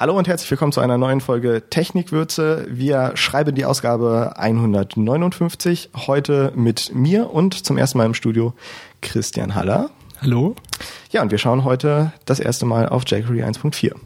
[0.00, 2.68] Hallo und herzlich willkommen zu einer neuen Folge Technikwürze.
[2.70, 8.54] Wir schreiben die Ausgabe 159 heute mit mir und zum ersten Mal im Studio
[9.02, 9.90] Christian Haller.
[10.22, 10.54] Hallo.
[11.10, 13.96] Ja, und wir schauen heute das erste Mal auf jQuery 1.4.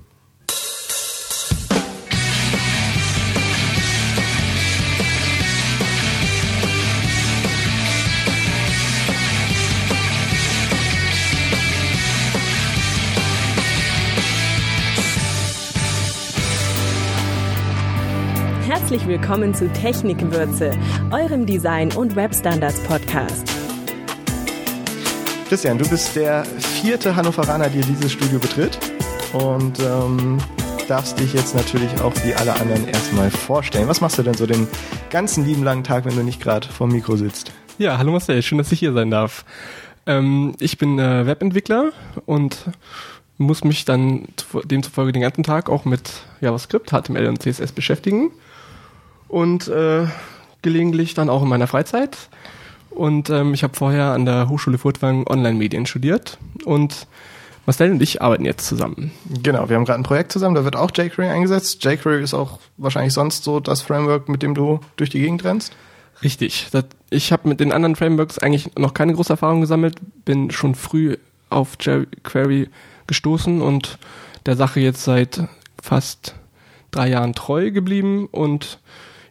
[19.02, 20.78] Herzlich willkommen zu Technikwürze,
[21.10, 23.48] eurem Design- und Webstandards-Podcast.
[25.48, 28.78] Christian, du bist der vierte Hannoveraner, der dieses Studio betritt
[29.32, 30.38] und ähm,
[30.86, 33.88] darfst dich jetzt natürlich auch wie alle anderen erstmal vorstellen.
[33.88, 34.68] Was machst du denn so den
[35.10, 37.50] ganzen lieben langen Tag, wenn du nicht gerade vorm Mikro sitzt?
[37.78, 39.44] Ja, hallo Marcel, schön, dass ich hier sein darf.
[40.06, 41.90] Ähm, ich bin äh, Webentwickler
[42.24, 42.66] und
[43.36, 44.28] muss mich dann
[44.62, 48.30] demzufolge den ganzen Tag auch mit JavaScript, HTML und CSS beschäftigen
[49.32, 50.06] und äh,
[50.60, 52.16] gelegentlich dann auch in meiner Freizeit.
[52.90, 57.06] Und ähm, ich habe vorher an der Hochschule Furtwang Online-Medien studiert und
[57.64, 59.10] Marcel und ich arbeiten jetzt zusammen.
[59.42, 61.82] Genau, wir haben gerade ein Projekt zusammen, da wird auch jQuery eingesetzt.
[61.82, 65.74] jQuery ist auch wahrscheinlich sonst so das Framework, mit dem du durch die Gegend rennst.
[66.22, 66.68] Richtig.
[66.70, 70.74] Das, ich habe mit den anderen Frameworks eigentlich noch keine große Erfahrung gesammelt, bin schon
[70.74, 71.16] früh
[71.48, 72.68] auf jQuery
[73.06, 73.98] gestoßen und
[74.44, 75.48] der Sache jetzt seit
[75.80, 76.34] fast
[76.90, 78.78] drei Jahren treu geblieben und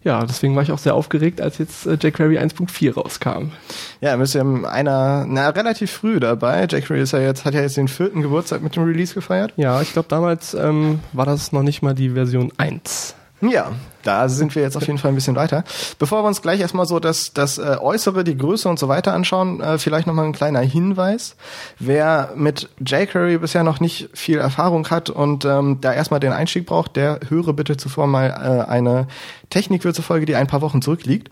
[0.03, 3.51] ja, deswegen war ich auch sehr aufgeregt, als jetzt äh, jQuery 1.4 rauskam.
[3.99, 6.63] Ja, wir sind einer, na, relativ früh dabei.
[6.63, 9.53] jQuery ist ja jetzt, hat ja jetzt den vierten Geburtstag mit dem Release gefeiert.
[9.57, 13.15] Ja, ich glaube damals ähm, war das noch nicht mal die Version 1.
[13.41, 13.71] Ja,
[14.03, 15.63] da sind wir jetzt auf jeden Fall ein bisschen weiter.
[15.99, 19.13] Bevor wir uns gleich erstmal so das, das äh, Äußere, die Größe und so weiter
[19.13, 21.35] anschauen, äh, vielleicht nochmal ein kleiner Hinweis.
[21.79, 26.65] Wer mit jQuery bisher noch nicht viel Erfahrung hat und ähm, da erstmal den Einstieg
[26.65, 29.07] braucht, der höre bitte zuvor mal äh, eine
[29.49, 31.29] Technikwürze-Folge, die ein paar Wochen zurückliegt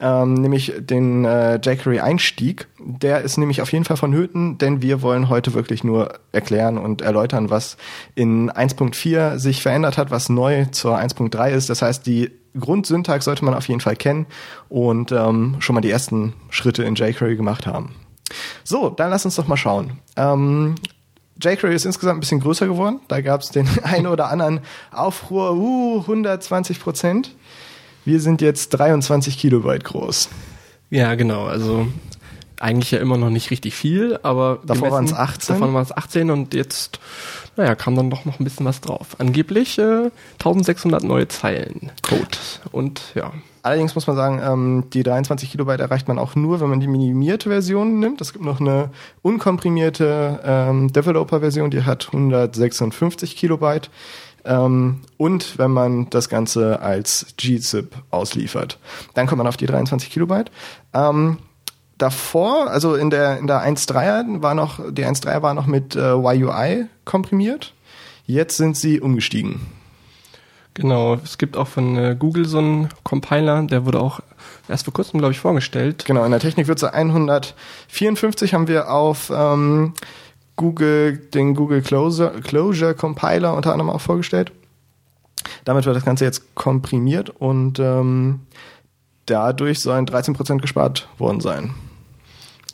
[0.00, 2.66] ähm, nämlich den äh, jQuery-Einstieg.
[2.78, 7.02] Der ist nämlich auf jeden Fall vonnöten, denn wir wollen heute wirklich nur erklären und
[7.02, 7.76] erläutern, was
[8.14, 11.70] in 1.4 sich verändert hat, was neu zur 1.3 ist.
[11.70, 14.26] Das heißt, die Grundsyntax sollte man auf jeden Fall kennen
[14.68, 17.94] und ähm, schon mal die ersten Schritte in jQuery gemacht haben.
[18.64, 20.00] So, dann lass uns doch mal schauen.
[20.16, 20.74] Ähm,
[21.40, 23.00] jQuery ist insgesamt ein bisschen größer geworden.
[23.08, 27.34] Da gab es den einen oder anderen Aufruhr, uh, 120 Prozent.
[28.04, 30.28] Wir sind jetzt 23 Kilobyte groß.
[30.90, 31.44] Ja, genau.
[31.46, 31.86] Also
[32.62, 35.56] eigentlich ja immer noch nicht richtig viel, aber davor waren es 18.
[35.56, 37.00] Davor waren es 18 und jetzt,
[37.56, 39.16] naja, kam dann doch noch ein bisschen was drauf.
[39.18, 42.38] Angeblich äh, 1600 neue Zeilen Code
[42.70, 43.32] und ja.
[43.64, 46.88] Allerdings muss man sagen, ähm, die 23 Kilobyte erreicht man auch nur, wenn man die
[46.88, 48.20] minimierte Version nimmt.
[48.20, 48.90] Es gibt noch eine
[49.22, 53.88] unkomprimierte ähm, Developer-Version, die hat 156 Kilobyte.
[54.44, 58.78] Ähm, und wenn man das Ganze als gzip ausliefert.
[59.14, 60.50] Dann kommt man auf die 23 Kilobyte.
[60.92, 61.38] Ähm,
[61.98, 66.14] davor, also in der, in der 1.3er war noch, die 1.3er war noch mit äh,
[66.14, 67.72] YUI komprimiert.
[68.26, 69.60] Jetzt sind sie umgestiegen.
[70.74, 74.20] Genau, es gibt auch von äh, Google so einen Compiler, der wurde auch
[74.68, 76.04] erst vor kurzem, glaube ich, vorgestellt.
[76.06, 79.92] Genau, in der Technikwürze 154 haben wir auf ähm,
[80.62, 84.52] Google, den Google Closure, Closure Compiler unter anderem auch vorgestellt.
[85.64, 88.40] Damit wird das Ganze jetzt komprimiert und ähm,
[89.26, 91.74] dadurch sollen 13% gespart worden sein.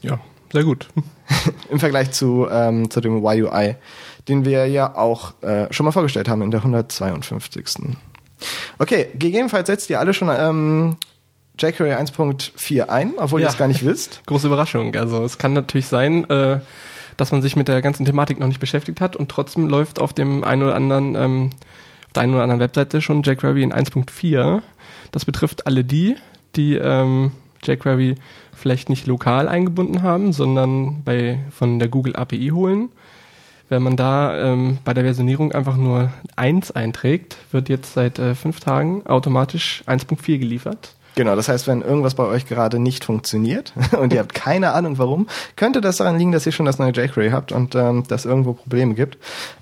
[0.03, 0.21] Ja,
[0.53, 0.89] sehr gut.
[1.71, 3.77] Im Vergleich zu, ähm, zu dem YUI,
[4.29, 7.97] den wir ja auch äh, schon mal vorgestellt haben in der 152.
[8.79, 10.97] Okay, gegebenenfalls setzt ihr alle schon ähm,
[11.59, 13.47] jQuery 1.4 ein, obwohl ja.
[13.47, 14.21] ihr es gar nicht wisst.
[14.27, 14.95] Große Überraschung.
[14.95, 16.61] Also es kann natürlich sein, äh,
[17.19, 20.15] dass man sich mit der ganzen Thematik noch nicht beschäftigt hat und trotzdem läuft auf
[20.15, 21.51] dem einen oder anderen, ähm,
[22.07, 24.63] auf der einen oder anderen Webseite schon jQuery in 1.4.
[25.11, 26.17] Das betrifft alle die,
[26.57, 27.33] die ähm,
[27.65, 28.15] jQuery
[28.55, 32.89] vielleicht nicht lokal eingebunden haben, sondern bei, von der Google API holen.
[33.69, 38.37] Wenn man da ähm, bei der Versionierung einfach nur 1 einträgt, wird jetzt seit äh,
[38.37, 40.95] fünf Tagen automatisch 1.4 geliefert.
[41.19, 44.99] Genau, das heißt, wenn irgendwas bei euch gerade nicht funktioniert und ihr habt keine Ahnung
[44.99, 45.27] warum,
[45.57, 48.53] könnte das daran liegen, dass ihr schon das neue jQuery habt und ähm, dass irgendwo
[48.53, 49.19] Probleme gibt.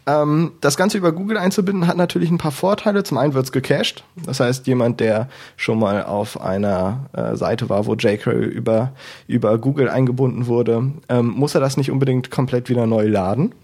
[0.07, 3.05] Ähm, das Ganze über Google einzubinden hat natürlich ein paar Vorteile.
[3.05, 4.05] Zum einen wird's gecached.
[4.23, 8.93] Das heißt, jemand, der schon mal auf einer äh, Seite war, wo jQuery über,
[9.27, 13.55] über Google eingebunden wurde, ähm, muss er das nicht unbedingt komplett wieder neu laden.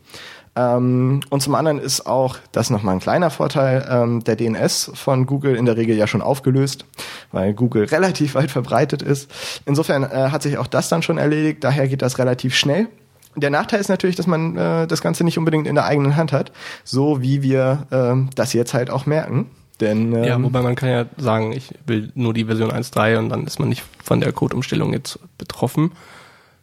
[0.54, 5.24] Ähm, und zum anderen ist auch, das nochmal ein kleiner Vorteil, ähm, der DNS von
[5.24, 6.84] Google in der Regel ja schon aufgelöst,
[7.30, 9.30] weil Google relativ weit verbreitet ist.
[9.64, 12.88] Insofern äh, hat sich auch das dann schon erledigt, daher geht das relativ schnell.
[13.34, 16.32] Der Nachteil ist natürlich, dass man äh, das Ganze nicht unbedingt in der eigenen Hand
[16.32, 16.52] hat,
[16.84, 19.46] so wie wir äh, das jetzt halt auch merken.
[19.80, 23.30] Denn, ähm, ja, wobei man kann ja sagen, ich will nur die Version 1.3 und
[23.30, 25.92] dann ist man nicht von der Code-Umstellung jetzt betroffen.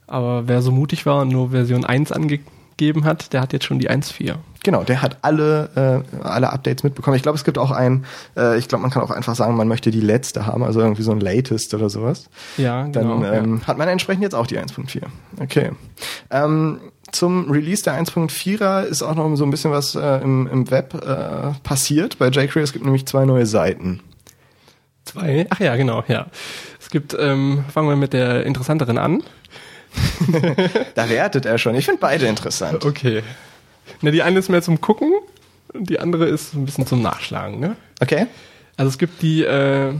[0.05, 2.11] Aber wer so mutig war und nur Version 1
[2.79, 4.35] angegeben hat, der hat jetzt schon die 1.4.
[4.63, 7.15] Genau, der hat alle, äh, alle Updates mitbekommen.
[7.15, 8.05] Ich glaube, es gibt auch ein,
[8.37, 11.03] äh, ich glaube, man kann auch einfach sagen, man möchte die letzte haben, also irgendwie
[11.03, 12.29] so ein Latest oder sowas.
[12.57, 13.21] Ja, genau.
[13.21, 13.67] Dann ähm, ja.
[13.67, 15.03] hat man entsprechend jetzt auch die 1.4.
[15.41, 15.71] Okay.
[16.29, 16.79] Ähm,
[17.11, 20.93] zum Release der 1.4er ist auch noch so ein bisschen was äh, im, im Web
[20.93, 22.63] äh, passiert bei jQuery.
[22.63, 24.01] Es gibt nämlich zwei neue Seiten.
[25.05, 25.47] Zwei?
[25.49, 26.27] Ach ja, genau, ja.
[26.79, 29.23] Es gibt, ähm, fangen wir mit der interessanteren an.
[30.95, 31.75] da wertet er schon.
[31.75, 32.85] Ich finde beide interessant.
[32.85, 33.23] Okay.
[34.01, 35.11] Ne, die eine ist mehr zum Gucken
[35.73, 37.75] und die andere ist ein bisschen zum Nachschlagen, ne?
[38.01, 38.27] Okay.
[38.77, 39.93] Also es gibt die äh,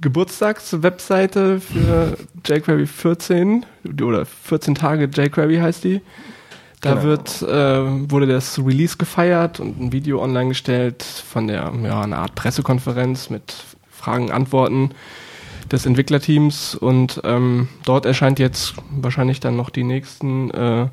[0.00, 3.66] Geburtstagswebseite für jQuery 14
[4.02, 6.00] oder 14 Tage jQuery heißt die.
[6.80, 7.02] Da Genau.
[7.04, 12.16] wird äh, wurde das Release gefeiert und ein Video online gestellt von der ja eine
[12.16, 13.54] Art Pressekonferenz mit
[13.90, 14.90] Fragen Antworten
[15.72, 20.88] des Entwicklerteams und ähm, dort erscheint jetzt wahrscheinlich dann noch die nächsten äh,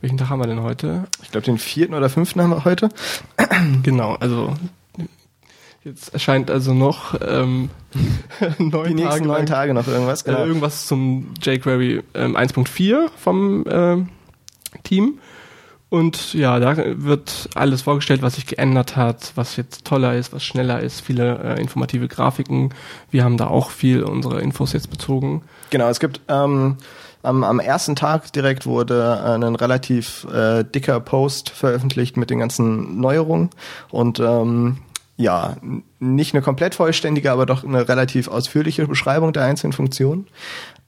[0.00, 1.04] welchen Tag haben wir denn heute?
[1.22, 2.88] Ich glaube, den vierten oder fünften haben wir heute.
[3.82, 4.54] Genau, also
[5.82, 7.70] jetzt erscheint also noch ähm,
[8.58, 10.22] neun Die nächsten Tage neun Tage noch irgendwas.
[10.22, 14.08] äh, irgendwas zum jQuery ähm, 1.4 vom ähm,
[14.82, 15.18] Team.
[15.96, 20.44] Und ja, da wird alles vorgestellt, was sich geändert hat, was jetzt toller ist, was
[20.44, 22.74] schneller ist, viele äh, informative Grafiken.
[23.10, 25.40] Wir haben da auch viel unsere Infos jetzt bezogen.
[25.70, 26.76] Genau, es gibt ähm,
[27.22, 32.40] am, am ersten Tag direkt wurde äh, ein relativ äh, dicker Post veröffentlicht mit den
[32.40, 33.48] ganzen Neuerungen
[33.88, 34.76] und ähm,
[35.18, 35.56] ja,
[35.98, 40.26] nicht eine komplett vollständige, aber doch eine relativ ausführliche Beschreibung der einzelnen Funktionen.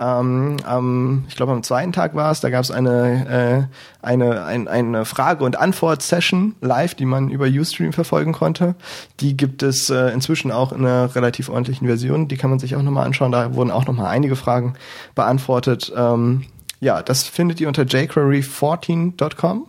[0.00, 3.68] Ähm, am, ich glaube, am zweiten Tag war es, da gab es eine,
[4.02, 8.74] äh, eine, ein, eine Frage- und Antwort-Session live, die man über Ustream verfolgen konnte.
[9.20, 12.28] Die gibt es äh, inzwischen auch in einer relativ ordentlichen Version.
[12.28, 13.32] Die kann man sich auch nochmal anschauen.
[13.32, 14.74] Da wurden auch nochmal einige Fragen
[15.14, 15.90] beantwortet.
[15.96, 16.44] Ähm,
[16.80, 19.66] ja, das findet ihr unter jQuery14.com.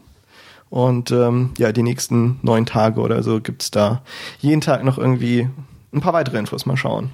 [0.69, 4.01] Und ähm, ja, die nächsten neun Tage oder so gibt's da
[4.39, 5.49] jeden Tag noch irgendwie
[5.93, 6.65] ein paar weitere Infos.
[6.65, 7.11] Mal schauen.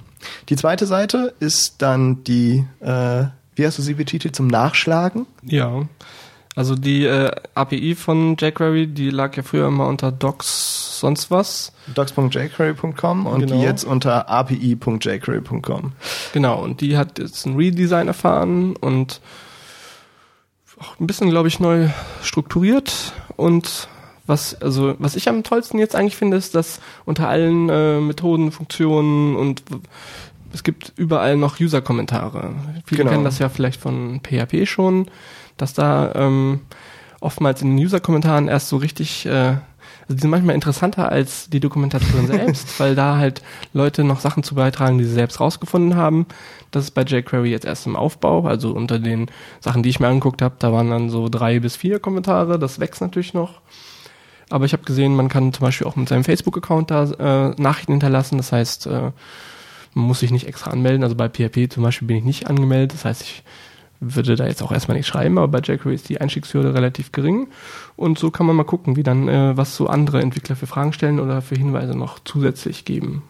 [0.48, 3.24] Die zweite Seite ist dann die, äh,
[3.54, 5.26] wie hast du sie betitelt, zum Nachschlagen?
[5.42, 5.82] Ja.
[6.54, 11.72] Also die äh, API von jQuery, die lag ja früher immer unter docs sonst was.
[11.94, 13.54] docs.jquery.com und Genau.
[13.56, 15.92] die jetzt unter api.jquery.com.
[16.32, 19.20] Genau, und die hat jetzt ein Redesign erfahren und
[20.80, 21.88] auch ein bisschen, glaube ich, neu
[22.22, 23.12] strukturiert.
[23.36, 23.88] Und
[24.26, 28.50] was, also, was ich am tollsten jetzt eigentlich finde, ist, dass unter allen äh, Methoden,
[28.50, 29.62] Funktionen und
[30.52, 32.54] es gibt überall noch User-Kommentare.
[32.86, 33.10] Viele Genau.
[33.10, 35.06] kennen das ja vielleicht von PHP schon,
[35.56, 36.60] dass da ähm,
[37.20, 39.56] oftmals in den User-Kommentaren erst so richtig, äh,
[40.08, 43.42] also die sind manchmal interessanter als die Dokumentation selbst, weil da halt
[43.72, 46.26] Leute noch Sachen zu beitragen, die sie selbst rausgefunden haben.
[46.70, 49.30] Das ist bei jQuery jetzt erst im Aufbau, also unter den
[49.60, 52.78] Sachen, die ich mir angeguckt habe, da waren dann so drei bis vier Kommentare, das
[52.78, 53.60] wächst natürlich noch.
[54.48, 57.92] Aber ich habe gesehen, man kann zum Beispiel auch mit seinem Facebook-Account da äh, Nachrichten
[57.92, 58.36] hinterlassen.
[58.36, 59.10] Das heißt, äh,
[59.94, 61.02] man muss sich nicht extra anmelden.
[61.02, 62.94] Also bei PHP zum Beispiel bin ich nicht angemeldet.
[62.94, 63.42] Das heißt, ich
[64.00, 67.48] würde da jetzt auch erstmal nicht schreiben, aber bei jQuery ist die Einstiegshürde relativ gering.
[67.96, 70.92] Und so kann man mal gucken, wie dann, äh, was so andere Entwickler für Fragen
[70.92, 73.22] stellen oder für Hinweise noch zusätzlich geben.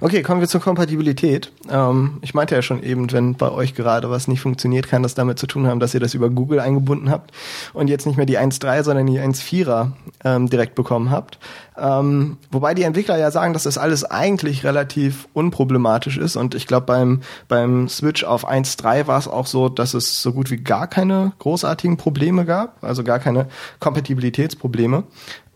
[0.00, 1.52] Okay, kommen wir zur Kompatibilität.
[1.70, 5.14] Ähm, ich meinte ja schon eben, wenn bei euch gerade was nicht funktioniert, kann das
[5.14, 7.32] damit zu tun haben, dass ihr das über Google eingebunden habt
[7.72, 9.92] und jetzt nicht mehr die 1.3, sondern die 1.4er
[10.24, 11.38] ähm, direkt bekommen habt.
[11.76, 16.66] Ähm, wobei die Entwickler ja sagen, dass das alles eigentlich relativ unproblematisch ist und ich
[16.66, 20.58] glaube beim, beim Switch auf 1.3 war es auch so, dass es so gut wie
[20.58, 23.48] gar keine großartigen Probleme gab, also gar keine
[23.80, 25.04] Kompatibilitätsprobleme.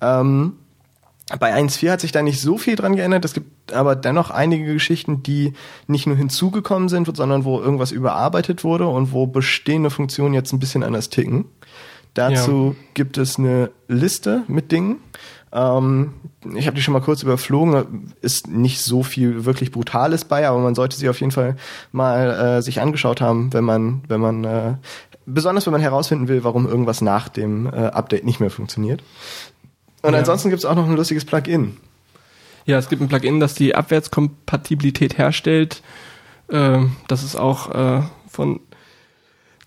[0.00, 0.54] Ähm,
[1.38, 3.24] bei 1.4 hat sich da nicht so viel dran geändert.
[3.24, 5.52] Es gibt aber dennoch einige Geschichten, die
[5.86, 10.58] nicht nur hinzugekommen sind, sondern wo irgendwas überarbeitet wurde und wo bestehende Funktionen jetzt ein
[10.58, 11.44] bisschen anders ticken.
[12.14, 14.96] Dazu gibt es eine Liste mit Dingen.
[15.52, 16.14] Ähm,
[16.54, 18.12] ich habe die schon mal kurz überflogen.
[18.20, 21.56] Ist nicht so viel wirklich Brutales bei, aber man sollte sie auf jeden Fall
[21.92, 24.74] mal äh, sich angeschaut haben, wenn man, wenn man äh,
[25.26, 29.02] besonders wenn man herausfinden will, warum irgendwas nach dem äh, Update nicht mehr funktioniert.
[30.02, 30.18] Und Ja.
[30.20, 31.76] ansonsten gibt es auch noch ein lustiges Plugin.
[32.66, 35.82] Ja, es gibt ein Plugin, das die Abwärtskompatibilität herstellt.
[36.50, 38.60] Ähm, das ist auch äh, von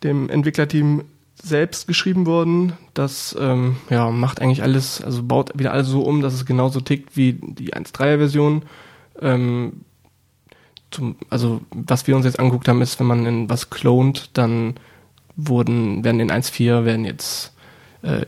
[0.03, 1.03] dem Entwicklerteam
[1.41, 2.73] selbst geschrieben worden.
[2.93, 6.81] Das ähm, ja, macht eigentlich alles, also baut wieder alles so um, dass es genauso
[6.81, 8.63] tickt wie die 1.3er Version.
[9.19, 9.81] Ähm,
[10.91, 14.75] zum, also was wir uns jetzt angeguckt haben, ist, wenn man in was clont, dann
[15.35, 17.53] wurden, werden in 1.4 werden jetzt
[18.03, 18.25] äh,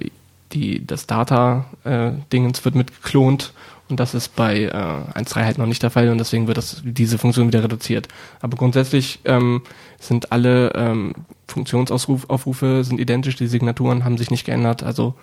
[0.53, 3.53] die, das Data-Dingens äh, wird mit geklont
[3.89, 6.81] und das ist bei äh, 1.3 halt noch nicht der Fall und deswegen wird das,
[6.83, 8.07] diese Funktion wieder reduziert.
[8.41, 9.61] Aber grundsätzlich ähm,
[9.99, 11.13] sind alle ähm,
[11.47, 14.83] Funktionsaufrufe sind identisch, die Signaturen haben sich nicht geändert.
[14.83, 15.15] Also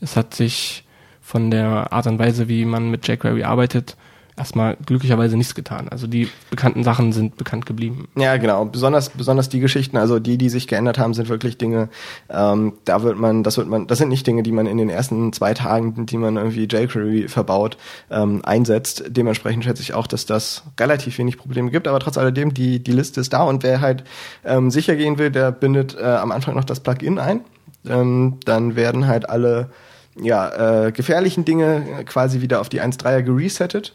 [0.00, 0.84] es hat sich
[1.20, 3.96] von der Art und Weise, wie man mit jQuery arbeitet,
[4.40, 5.88] erstmal glücklicherweise nichts getan.
[5.90, 8.08] Also die bekannten Sachen sind bekannt geblieben.
[8.16, 8.64] Ja, genau.
[8.64, 11.90] Besonders, besonders die Geschichten, also die, die sich geändert haben, sind wirklich Dinge,
[12.30, 14.88] ähm, da wird man, das wird man, das sind nicht Dinge, die man in den
[14.88, 17.76] ersten zwei Tagen, die man irgendwie jQuery verbaut,
[18.10, 19.04] ähm, einsetzt.
[19.08, 22.92] Dementsprechend schätze ich auch, dass das relativ wenig Probleme gibt, aber trotz alledem, die, die
[22.92, 24.04] Liste ist da und wer halt
[24.44, 27.42] ähm, sicher gehen will, der bindet äh, am Anfang noch das Plugin ein.
[27.86, 29.70] Ähm, dann werden halt alle
[30.16, 33.94] ja, äh, gefährlichen Dinge quasi wieder auf die 1.3er geresettet.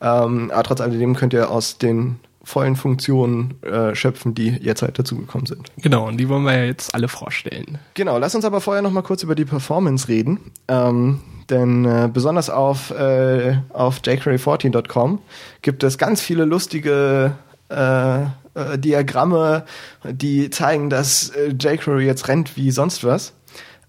[0.00, 4.98] Ähm, aber trotz alledem könnt ihr aus den vollen Funktionen äh, schöpfen, die jetzt halt
[4.98, 5.72] dazugekommen sind.
[5.78, 7.78] Genau, und die wollen wir ja jetzt alle vorstellen.
[7.94, 10.52] Genau, lass uns aber vorher noch mal kurz über die Performance reden.
[10.68, 15.20] Ähm, denn äh, besonders auf, äh, auf jQuery14.com
[15.62, 17.32] gibt es ganz viele lustige
[17.68, 19.64] äh, äh, Diagramme,
[20.04, 23.32] die zeigen, dass äh, jQuery jetzt rennt wie sonst was.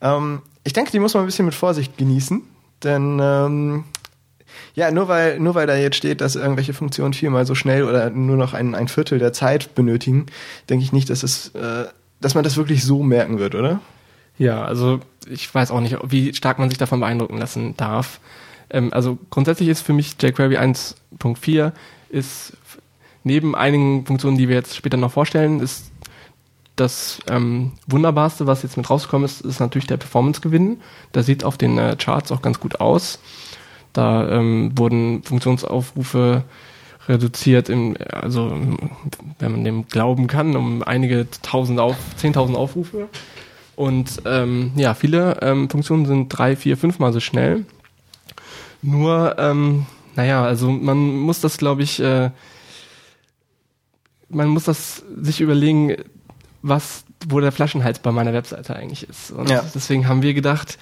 [0.02, 2.42] Ähm, ich denke, die muss man ein bisschen mit Vorsicht genießen,
[2.84, 3.84] denn ähm,
[4.74, 8.10] ja, nur weil, nur weil da jetzt steht, dass irgendwelche Funktionen viermal so schnell oder
[8.10, 10.26] nur noch ein, ein Viertel der Zeit benötigen,
[10.70, 11.86] denke ich nicht, dass es, äh,
[12.22, 13.80] dass man das wirklich so merken wird, oder?
[14.38, 18.20] Ja, also ich weiß auch nicht, wie stark man sich davon beeindrucken lassen darf.
[18.70, 21.72] Ähm, also grundsätzlich ist für mich jQuery 1.4
[22.10, 22.54] ist
[23.24, 25.92] neben einigen Funktionen, die wir jetzt später noch vorstellen, ist
[26.76, 30.82] das ähm, Wunderbarste, was jetzt mit rausgekommen ist, ist natürlich der Performance-Gewinn.
[31.14, 33.20] Der sieht auf den äh, Charts auch ganz gut aus.
[33.96, 36.44] Da ähm, wurden Funktionsaufrufe
[37.08, 38.52] reduziert, in, also
[39.40, 43.08] wenn man dem glauben kann, um einige tausend auf, zehntausend Aufrufe.
[43.76, 47.66] Und ähm, ja, viele ähm, Funktionen sind drei, vier, fünfmal so schnell.
[48.82, 49.86] Nur, ähm,
[50.16, 52.32] naja, also man muss das, glaube ich, äh,
[54.28, 55.96] man muss das sich überlegen,
[56.62, 59.32] was, wo der Flaschenhals bei meiner Webseite eigentlich ist.
[59.32, 59.64] Und ja.
[59.74, 60.78] deswegen haben wir gedacht,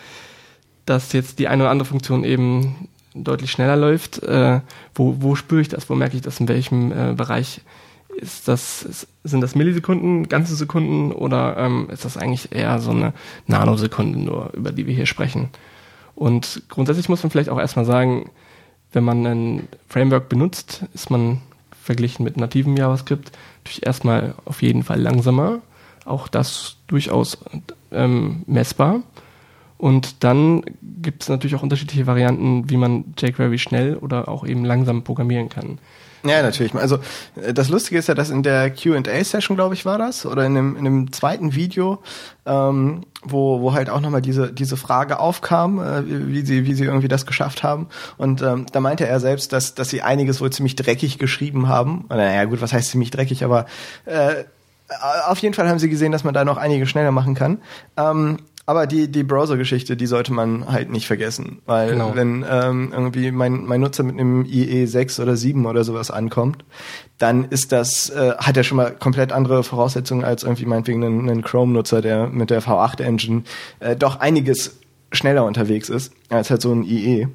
[0.86, 4.22] dass jetzt die eine oder andere Funktion eben deutlich schneller läuft.
[4.24, 4.62] Äh,
[4.96, 5.90] wo, wo spüre ich das?
[5.90, 6.40] Wo merke ich das?
[6.40, 7.62] In welchem äh, Bereich
[8.16, 9.08] ist das?
[9.24, 13.14] Sind das Millisekunden, ganze Sekunden oder ähm, ist das eigentlich eher so eine
[13.48, 15.50] Nanosekunde nur, über die wir hier sprechen?
[16.16, 18.30] Und grundsätzlich muss man vielleicht auch erstmal sagen,
[18.92, 21.42] wenn man ein Framework benutzt, ist man
[21.84, 23.32] verglichen mit nativem JavaScript
[23.64, 25.62] natürlich erstmal auf jeden Fall langsamer.
[26.06, 27.38] Auch das durchaus
[27.92, 29.02] ähm, messbar.
[29.84, 34.64] Und dann gibt es natürlich auch unterschiedliche Varianten, wie man jQuery schnell oder auch eben
[34.64, 35.78] langsam programmieren kann.
[36.24, 36.74] Ja, natürlich.
[36.74, 37.00] Also
[37.36, 40.56] äh, das Lustige ist ja, dass in der Q&A-Session, glaube ich, war das, oder in
[40.56, 42.02] dem, in dem zweiten Video,
[42.46, 46.86] ähm, wo, wo halt auch nochmal diese, diese Frage aufkam, äh, wie, sie, wie sie
[46.86, 47.88] irgendwie das geschafft haben.
[48.18, 52.06] Und ähm, da meinte er selbst, dass, dass sie einiges wohl ziemlich dreckig geschrieben haben.
[52.08, 53.66] Naja, gut, was heißt ziemlich dreckig, aber
[54.06, 54.46] äh,
[55.28, 57.60] auf jeden Fall haben sie gesehen, dass man da noch einige schneller machen kann.
[57.98, 61.60] Ähm, aber die, die Browser-Geschichte, die sollte man halt nicht vergessen.
[61.66, 62.16] Weil genau.
[62.16, 66.64] wenn ähm, irgendwie mein, mein Nutzer mit einem IE 6 oder 7 oder sowas ankommt,
[67.18, 71.30] dann ist das, äh, hat er schon mal komplett andere Voraussetzungen als irgendwie meinetwegen ein,
[71.30, 73.44] ein Chrome-Nutzer, der mit der V8-Engine
[73.80, 74.78] äh, doch einiges
[75.12, 77.28] schneller unterwegs ist, als halt so ein IE.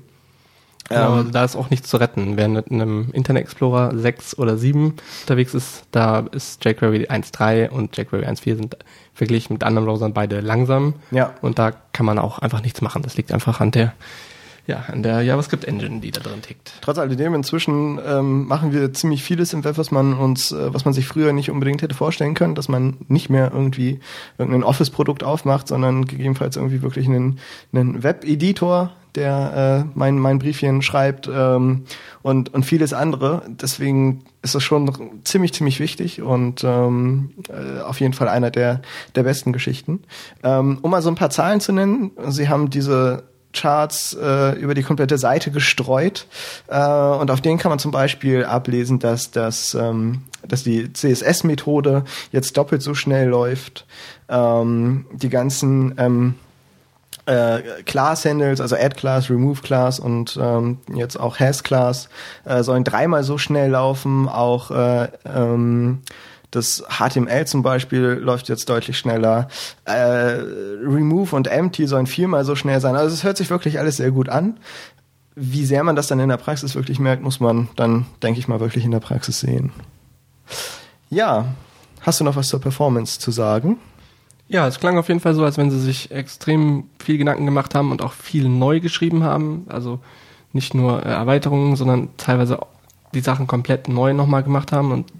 [0.88, 2.36] Genau, ähm, da ist auch nichts zu retten.
[2.36, 7.96] Wer mit einem Internet Explorer 6 oder 7 unterwegs ist, da ist jQuery 1.3 und
[7.96, 8.76] jQuery 1.4 sind
[9.12, 10.94] verglichen mit anderen Browsern beide langsam.
[11.10, 11.34] Ja.
[11.42, 13.02] Und da kann man auch einfach nichts machen.
[13.02, 13.92] Das liegt einfach an der
[14.68, 16.74] ja, an der JavaScript Engine, die da drin tickt.
[16.82, 20.84] Trotz alledem, inzwischen ähm, machen wir ziemlich vieles im Web, was man uns, äh, was
[20.84, 24.00] man sich früher nicht unbedingt hätte vorstellen können, dass man nicht mehr irgendwie
[24.36, 27.38] irgendein Office-Produkt aufmacht, sondern gegebenenfalls irgendwie wirklich einen,
[27.72, 31.84] einen Web-Editor, der äh, mein, mein Briefchen schreibt ähm,
[32.22, 33.42] und, und vieles andere.
[33.48, 34.90] Deswegen ist das schon
[35.24, 38.82] ziemlich, ziemlich wichtig und ähm, äh, auf jeden Fall einer der,
[39.14, 40.02] der besten Geschichten.
[40.42, 44.74] Ähm, um mal so ein paar Zahlen zu nennen, Sie haben diese Charts äh, über
[44.74, 46.26] die komplette Seite gestreut
[46.68, 52.04] äh, und auf denen kann man zum Beispiel ablesen, dass, das, ähm, dass die CSS-Methode
[52.30, 53.86] jetzt doppelt so schnell läuft.
[54.28, 56.34] Ähm, die ganzen ähm,
[57.28, 62.08] äh, Class-Handles, also Add-Class, Remove-Class und ähm, jetzt auch Has-Class
[62.44, 64.28] äh, sollen dreimal so schnell laufen.
[64.28, 66.00] Auch äh, ähm,
[66.50, 69.48] das HTML zum Beispiel läuft jetzt deutlich schneller.
[69.84, 72.96] Äh, Remove und Empty sollen viermal so schnell sein.
[72.96, 74.58] Also es hört sich wirklich alles sehr gut an.
[75.34, 78.48] Wie sehr man das dann in der Praxis wirklich merkt, muss man dann, denke ich
[78.48, 79.70] mal, wirklich in der Praxis sehen.
[81.10, 81.44] Ja,
[82.00, 83.78] hast du noch was zur Performance zu sagen?
[84.48, 87.74] Ja, es klang auf jeden Fall so, als wenn sie sich extrem viel Gedanken gemacht
[87.74, 89.66] haben und auch viel neu geschrieben haben.
[89.68, 90.00] Also
[90.52, 92.58] nicht nur äh, Erweiterungen, sondern teilweise
[93.14, 95.12] die Sachen komplett neu nochmal gemacht haben und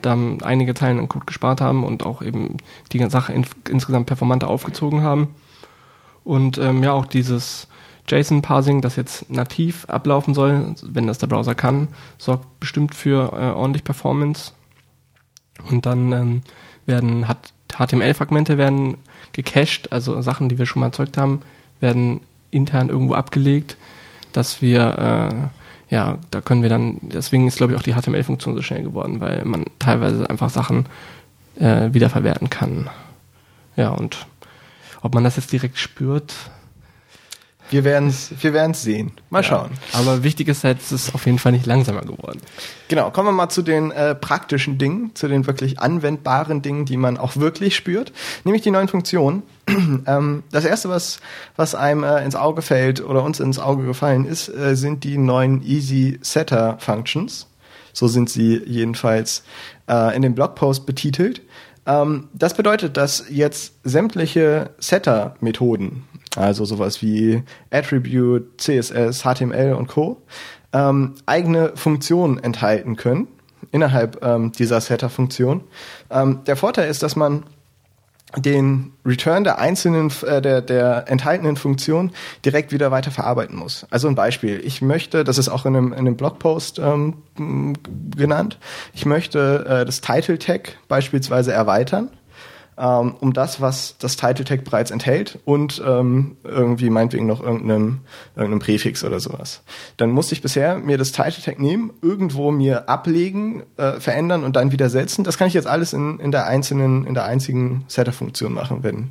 [0.00, 2.56] dann einige Zeilen an Code gespart haben und auch eben
[2.92, 5.34] die Sache in, insgesamt performanter aufgezogen haben.
[6.24, 7.68] Und ähm, ja, auch dieses
[8.08, 11.88] JSON-Parsing, das jetzt nativ ablaufen soll, wenn das der Browser kann,
[12.18, 14.52] sorgt bestimmt für äh, ordentlich Performance.
[15.70, 16.42] Und dann ähm,
[16.86, 18.96] werden hat HTML-Fragmente werden
[19.32, 21.42] gecached, also Sachen, die wir schon mal erzeugt haben,
[21.80, 23.76] werden intern irgendwo abgelegt,
[24.32, 28.54] dass wir äh, ja, da können wir dann, deswegen ist glaube ich auch die HTML-Funktion
[28.54, 30.86] so schnell geworden, weil man teilweise einfach Sachen
[31.60, 32.88] äh, wiederverwerten kann.
[33.76, 34.26] Ja, und
[35.02, 36.34] ob man das jetzt direkt spürt,
[37.72, 39.12] wir werden es wir werden's sehen.
[39.30, 39.70] Mal schauen.
[39.92, 42.40] Ja, aber wichtig ist halt, es ist auf jeden Fall nicht langsamer geworden.
[42.88, 46.96] Genau, kommen wir mal zu den äh, praktischen Dingen, zu den wirklich anwendbaren Dingen, die
[46.96, 48.12] man auch wirklich spürt,
[48.44, 49.42] nämlich die neuen Funktionen.
[50.06, 51.20] ähm, das erste, was,
[51.56, 55.18] was einem äh, ins Auge fällt oder uns ins Auge gefallen ist, äh, sind die
[55.18, 57.46] neuen Easy Setter Functions.
[57.92, 59.42] So sind sie jedenfalls
[59.88, 61.42] äh, in dem Blogpost betitelt.
[61.86, 66.04] Ähm, das bedeutet, dass jetzt sämtliche Setter-Methoden,
[66.36, 70.22] also sowas wie Attribute, CSS, HTML und Co.,
[70.72, 73.28] ähm, eigene Funktionen enthalten können
[73.70, 75.62] innerhalb ähm, dieser Setter-Funktion.
[76.10, 77.44] Ähm, der Vorteil ist, dass man
[78.36, 82.12] den Return der einzelnen, äh, der, der enthaltenen Funktion
[82.44, 83.86] direkt wieder weiter verarbeiten muss.
[83.90, 84.60] Also ein Beispiel.
[84.64, 87.18] Ich möchte, das ist auch in einem, in einem Blogpost ähm,
[88.16, 88.58] genannt,
[88.94, 92.10] ich möchte äh, das Title Tag beispielsweise erweitern
[92.78, 98.00] ähm, um das, was das Title Tag bereits enthält und ähm, irgendwie meinetwegen noch irgendeinem,
[98.34, 99.62] irgendeinem Präfix oder sowas.
[99.96, 104.56] Dann musste ich bisher mir das Title Tag nehmen, irgendwo mir ablegen, äh, verändern und
[104.56, 105.22] dann wieder setzen.
[105.22, 109.10] Das kann ich jetzt alles in, in der einzelnen, in der einzigen Setter-Funktion machen, wenn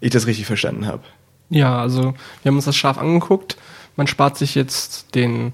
[0.00, 1.02] ich das richtig verstanden habe.
[1.50, 3.56] Ja, also wir haben uns das scharf angeguckt.
[3.96, 5.52] Man spart sich jetzt den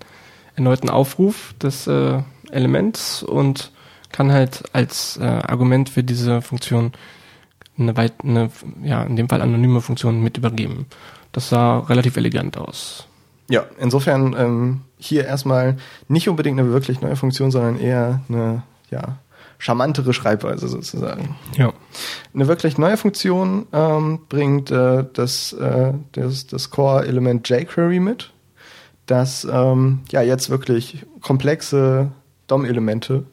[0.56, 2.20] erneuten Aufruf des äh,
[2.50, 3.70] Elements und
[4.11, 6.92] kann halt als äh, Argument für diese Funktion
[7.78, 8.50] eine, weit, eine,
[8.82, 10.87] ja, in dem Fall anonyme Funktion mit übergeben.
[11.32, 13.06] Das sah relativ elegant aus.
[13.50, 15.76] Ja, insofern ähm, hier erstmal
[16.08, 19.18] nicht unbedingt eine wirklich neue Funktion, sondern eher eine ja,
[19.58, 21.37] charmantere Schreibweise sozusagen.
[21.56, 21.72] Ja.
[22.34, 28.32] Eine wirklich neue Funktion ähm, bringt äh, das, äh, das, das Core-Element jQuery mit,
[29.06, 32.12] das ähm, ja jetzt wirklich komplexe
[32.46, 33.24] DOM-Elemente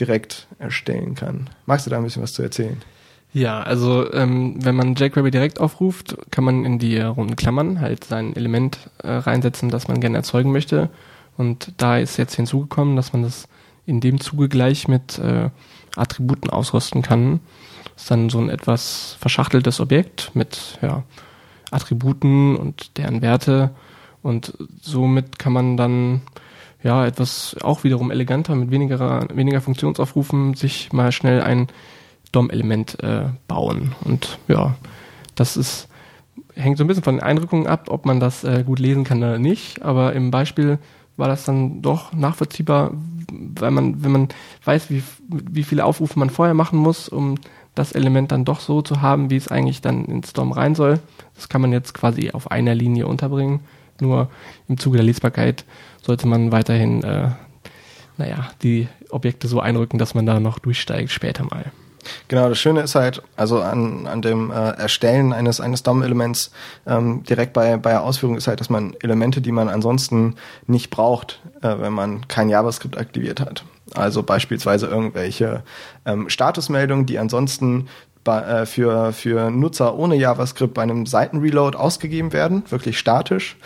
[0.00, 1.50] direkt erstellen kann.
[1.66, 2.80] Magst du da ein bisschen was zu erzählen?
[3.34, 8.04] Ja, also ähm, wenn man jQuery direkt aufruft, kann man in die runden Klammern halt
[8.04, 10.90] sein Element äh, reinsetzen, das man gerne erzeugen möchte.
[11.38, 13.48] Und da ist jetzt hinzugekommen, dass man das
[13.86, 15.48] in dem Zuge gleich mit äh,
[15.96, 17.40] Attributen ausrüsten kann.
[17.94, 21.02] Das ist dann so ein etwas verschachteltes Objekt mit ja,
[21.70, 23.70] Attributen und deren Werte.
[24.22, 26.20] Und somit kann man dann
[26.82, 31.68] ja etwas auch wiederum eleganter mit weniger, weniger Funktionsaufrufen sich mal schnell ein
[32.32, 33.94] DOM-Element äh, bauen.
[34.04, 34.74] Und ja,
[35.34, 35.88] das ist
[36.54, 39.18] hängt so ein bisschen von den Eindrückungen ab, ob man das äh, gut lesen kann
[39.18, 39.82] oder nicht.
[39.82, 40.78] Aber im Beispiel
[41.16, 42.92] war das dann doch nachvollziehbar,
[43.30, 44.28] weil man, wenn man
[44.64, 47.36] weiß, wie, wie viele Aufrufe man vorher machen muss, um
[47.74, 51.00] das Element dann doch so zu haben, wie es eigentlich dann ins DOM rein soll.
[51.34, 53.60] Das kann man jetzt quasi auf einer Linie unterbringen.
[54.00, 54.28] Nur
[54.68, 55.64] im Zuge der Lesbarkeit
[56.02, 57.30] sollte man weiterhin, äh,
[58.18, 61.72] naja, die Objekte so einrücken, dass man da noch durchsteigt später mal.
[62.28, 66.50] Genau, das Schöne ist halt, also an, an dem äh, Erstellen eines, eines DOM-Elements
[66.86, 70.36] ähm, direkt bei, bei der Ausführung ist halt, dass man Elemente, die man ansonsten
[70.66, 73.64] nicht braucht, äh, wenn man kein JavaScript aktiviert hat.
[73.94, 75.62] Also beispielsweise irgendwelche
[76.06, 77.88] ähm, Statusmeldungen, die ansonsten
[78.24, 83.56] bei, äh, für, für Nutzer ohne JavaScript bei einem Seitenreload ausgegeben werden, wirklich statisch.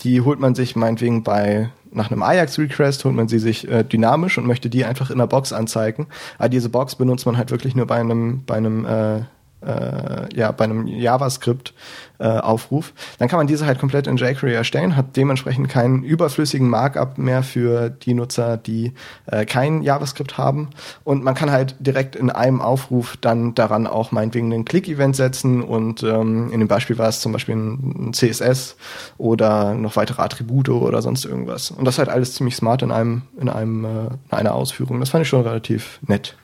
[0.00, 4.38] Die holt man sich meinetwegen bei nach einem Ajax-Request holt man sie sich äh, dynamisch
[4.38, 6.06] und möchte die einfach in der Box anzeigen.
[6.38, 9.22] Aber diese Box benutzt man halt wirklich nur bei einem, bei einem äh,
[9.64, 14.96] äh, ja, bei einem JavaScript-Aufruf, äh, dann kann man diese halt komplett in jQuery erstellen,
[14.96, 18.92] hat dementsprechend keinen überflüssigen Markup mehr für die Nutzer, die
[19.26, 20.70] äh, kein JavaScript haben.
[21.04, 25.62] Und man kann halt direkt in einem Aufruf dann daran auch meinetwegen einen Click-Event setzen
[25.62, 28.76] und ähm, in dem Beispiel war es zum Beispiel ein, ein CSS
[29.18, 31.70] oder noch weitere Attribute oder sonst irgendwas.
[31.70, 35.00] Und das halt alles ziemlich smart in einem, in einem, äh, in einer Ausführung.
[35.00, 36.36] Das fand ich schon relativ nett.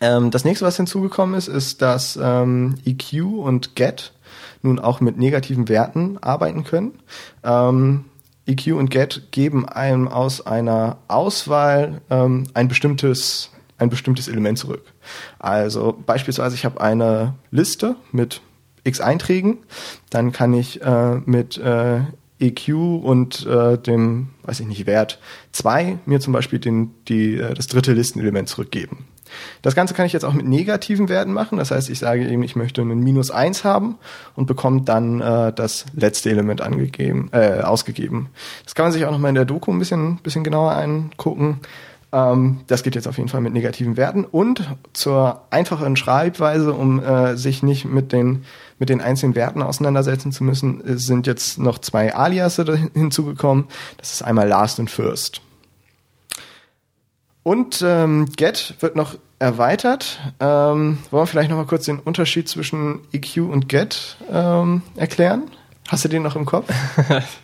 [0.00, 4.12] Ähm, das nächste, was hinzugekommen ist, ist, dass ähm, EQ und Get
[4.62, 6.98] nun auch mit negativen Werten arbeiten können.
[7.44, 8.04] Ähm,
[8.46, 14.92] EQ und Get geben einem aus einer Auswahl ähm, ein bestimmtes ein bestimmtes Element zurück.
[15.38, 18.42] Also beispielsweise, ich habe eine Liste mit
[18.84, 19.58] x Einträgen,
[20.10, 22.00] dann kann ich äh, mit äh,
[22.40, 22.68] EQ
[23.02, 25.18] und äh, dem, weiß ich nicht, Wert
[25.52, 29.06] 2 mir zum Beispiel den, die, äh, das dritte Listenelement zurückgeben.
[29.62, 31.58] Das Ganze kann ich jetzt auch mit negativen Werten machen.
[31.58, 33.96] Das heißt, ich sage eben, ich möchte einen minus eins haben
[34.34, 38.28] und bekomme dann äh, das letzte Element angegeben, äh, ausgegeben.
[38.64, 41.60] Das kann man sich auch nochmal in der Doku ein bisschen, bisschen genauer angucken.
[42.12, 44.24] Ähm, das geht jetzt auf jeden Fall mit negativen Werten.
[44.24, 48.44] Und zur einfacheren Schreibweise, um äh, sich nicht mit den,
[48.78, 52.64] mit den einzelnen Werten auseinandersetzen zu müssen, sind jetzt noch zwei Aliasse
[52.94, 53.66] hinzugekommen.
[53.98, 55.42] Das ist einmal last und first.
[57.42, 60.18] Und ähm, get wird noch erweitert.
[60.40, 65.50] Ähm, wollen wir vielleicht noch mal kurz den Unterschied zwischen EQ und get ähm, erklären?
[65.88, 66.72] Hast du den noch im Kopf?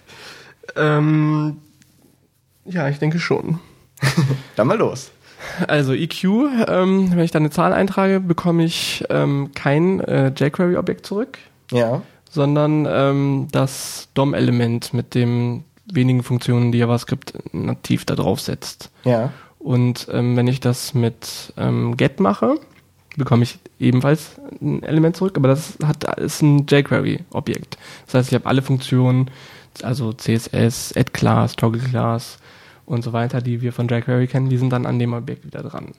[0.76, 1.59] ähm,
[2.64, 3.61] ja, ich denke schon.
[4.57, 5.11] Dann mal los.
[5.68, 6.24] Also EQ,
[6.68, 11.38] ähm, wenn ich da eine Zahl eintrage, bekomme ich ähm, kein äh, jQuery-Objekt zurück.
[11.70, 12.02] Ja.
[12.30, 18.90] Sondern ähm, das DOM-Element mit den wenigen Funktionen, die JavaScript nativ da drauf setzt.
[19.04, 19.33] Ja.
[19.64, 22.61] Und ähm, wenn ich das mit ähm, get mache,
[23.16, 27.79] bekomme ich ebenfalls ein Element zurück, aber das hat ist ein jQuery-Objekt.
[28.05, 29.31] Das heißt, ich habe alle Funktionen,
[29.83, 32.37] also CSS, add-Class, Toggle-Class
[32.85, 35.62] und so weiter, die wir von jQuery kennen, die sind dann an dem Objekt wieder
[35.62, 35.92] dran.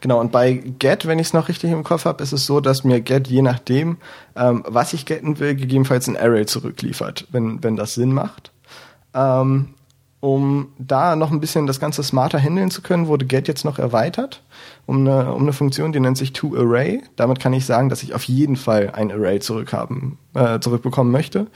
[0.00, 2.58] Genau, und bei get, wenn ich es noch richtig im Kopf habe, ist es so,
[2.58, 3.98] dass mir get je nachdem,
[4.34, 8.50] ähm, was ich getten will, gegebenenfalls ein Array zurückliefert, wenn, wenn das Sinn macht.
[9.14, 9.74] Ähm,
[10.20, 13.78] um da noch ein bisschen das Ganze smarter handeln zu können, wurde Get jetzt noch
[13.78, 14.42] erweitert
[14.86, 17.02] um eine, um eine Funktion, die nennt sich toArray.
[17.16, 21.48] Damit kann ich sagen, dass ich auf jeden Fall ein Array zurückhaben, äh, zurückbekommen möchte.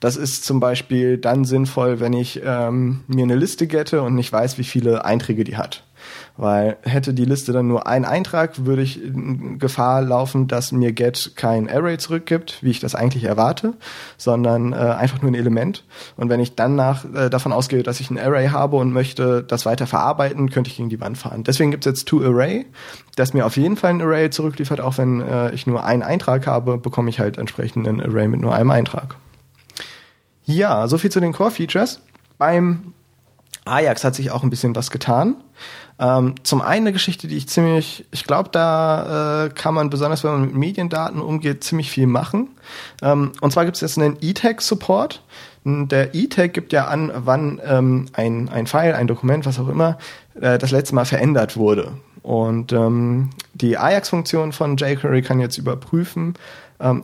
[0.00, 4.32] Das ist zum Beispiel dann sinnvoll, wenn ich ähm, mir eine Liste gette und nicht
[4.32, 5.84] weiß, wie viele Einträge die hat.
[6.36, 9.00] Weil hätte die Liste dann nur einen Eintrag, würde ich
[9.58, 13.74] Gefahr laufen, dass mir get kein Array zurückgibt, wie ich das eigentlich erwarte,
[14.16, 15.84] sondern äh, einfach nur ein Element.
[16.16, 19.44] Und wenn ich dann nach, äh, davon ausgehe, dass ich ein Array habe und möchte
[19.44, 21.44] das weiter verarbeiten, könnte ich gegen die Wand fahren.
[21.44, 22.66] Deswegen gibt es jetzt toArray,
[23.14, 26.48] das mir auf jeden Fall ein Array zurückliefert, auch wenn äh, ich nur einen Eintrag
[26.48, 29.14] habe, bekomme ich halt entsprechend ein Array mit nur einem Eintrag.
[30.46, 32.00] Ja, so viel zu den Core-Features.
[32.38, 32.92] Beim
[33.64, 35.36] Ajax hat sich auch ein bisschen was getan.
[35.98, 40.24] Ähm, zum einen eine Geschichte, die ich ziemlich, ich glaube, da äh, kann man besonders,
[40.24, 42.48] wenn man mit Mediendaten umgeht, ziemlich viel machen.
[43.00, 45.22] Ähm, und zwar gibt es jetzt einen E-Tag-Support.
[45.64, 49.98] Der E-Tag gibt ja an, wann ähm, ein, ein File, ein Dokument, was auch immer,
[50.38, 51.92] äh, das letzte Mal verändert wurde.
[52.22, 56.34] Und ähm, die Ajax-Funktion von jQuery kann jetzt überprüfen,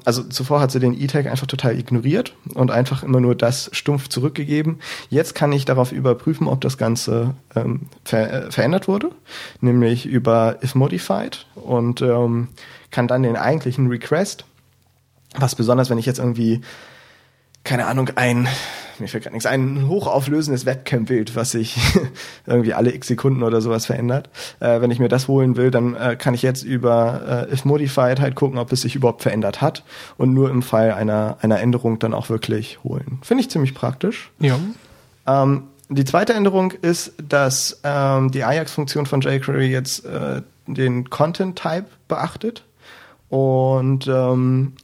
[0.05, 4.09] also zuvor hat sie den E-Tag einfach total ignoriert und einfach immer nur das stumpf
[4.09, 4.79] zurückgegeben.
[5.09, 9.11] Jetzt kann ich darauf überprüfen, ob das Ganze ähm, ver äh, verändert wurde,
[9.61, 12.49] nämlich über if modified und ähm,
[12.91, 14.45] kann dann den eigentlichen Request,
[15.37, 16.61] was besonders, wenn ich jetzt irgendwie
[17.65, 18.49] keine Ahnung, ein
[19.01, 21.77] mir fällt gerade nichts ein, hochauflösendes Webcam-Bild, was sich
[22.47, 24.31] irgendwie alle x Sekunden oder sowas verändert.
[24.61, 27.65] Äh, wenn ich mir das holen will, dann äh, kann ich jetzt über äh, if
[27.65, 29.85] modified halt gucken, ob es sich überhaupt verändert hat
[30.17, 33.19] und nur im Fall einer, einer Änderung dann auch wirklich holen.
[33.23, 34.31] Finde ich ziemlich praktisch.
[34.39, 34.59] Ja.
[35.27, 41.87] Ähm, die zweite Änderung ist, dass ähm, die Ajax-Funktion von jQuery jetzt äh, den Content-Type
[42.07, 42.65] beachtet
[43.29, 44.75] und ähm,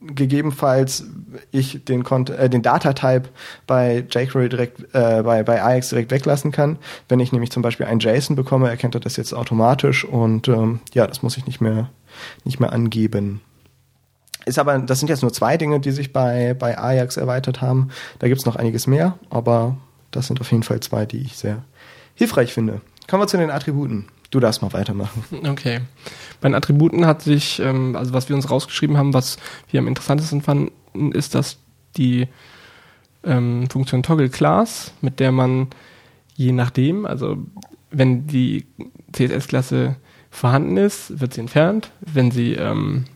[0.00, 1.04] gegebenenfalls
[1.50, 3.28] ich den, äh, den Data-Type
[3.66, 6.78] bei jQuery direkt, äh, bei, bei Ajax direkt weglassen kann.
[7.08, 10.80] Wenn ich nämlich zum Beispiel ein JSON bekomme, erkennt er das jetzt automatisch und ähm,
[10.94, 11.90] ja, das muss ich nicht mehr,
[12.44, 13.40] nicht mehr angeben.
[14.46, 17.88] Ist aber, das sind jetzt nur zwei Dinge, die sich bei, bei Ajax erweitert haben.
[18.18, 19.76] Da gibt's noch einiges mehr, aber
[20.10, 21.64] das sind auf jeden Fall zwei, die ich sehr
[22.14, 22.80] hilfreich finde.
[23.08, 24.06] Kommen wir zu den Attributen.
[24.30, 25.24] Du darfst mal weitermachen.
[25.48, 25.80] Okay.
[26.40, 29.38] Bei den Attributen hat sich, ähm, also was wir uns rausgeschrieben haben, was
[29.70, 31.58] wir am interessantesten fanden, ist, dass
[31.96, 32.28] die
[33.24, 35.68] ähm, Funktion Toggle Class, mit der man
[36.36, 37.38] je nachdem, also
[37.90, 38.66] wenn die
[39.12, 39.96] CSS-Klasse
[40.30, 41.90] vorhanden ist, wird sie entfernt.
[42.00, 43.06] Wenn sie ähm,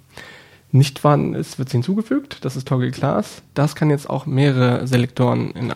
[0.72, 2.44] nicht vorhanden ist, wird sie hinzugefügt.
[2.44, 3.42] Das ist Toggle Class.
[3.52, 5.74] Das kann jetzt auch mehrere Selektoren in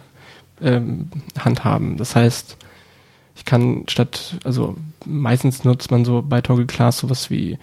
[0.63, 1.99] ähm, Hand haben.
[1.99, 2.57] Das heißt,
[3.37, 7.59] ich kann statt, also meistens nutzt man so bei Toggle Class sowas wie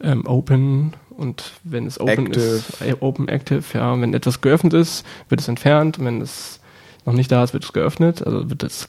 [0.00, 2.40] ähm, Open und wenn es Open active.
[2.40, 6.60] ist, äh, Open Active, ja, wenn etwas geöffnet ist, wird es entfernt, wenn es
[7.04, 8.88] noch nicht da ist, wird es geöffnet, also wird das,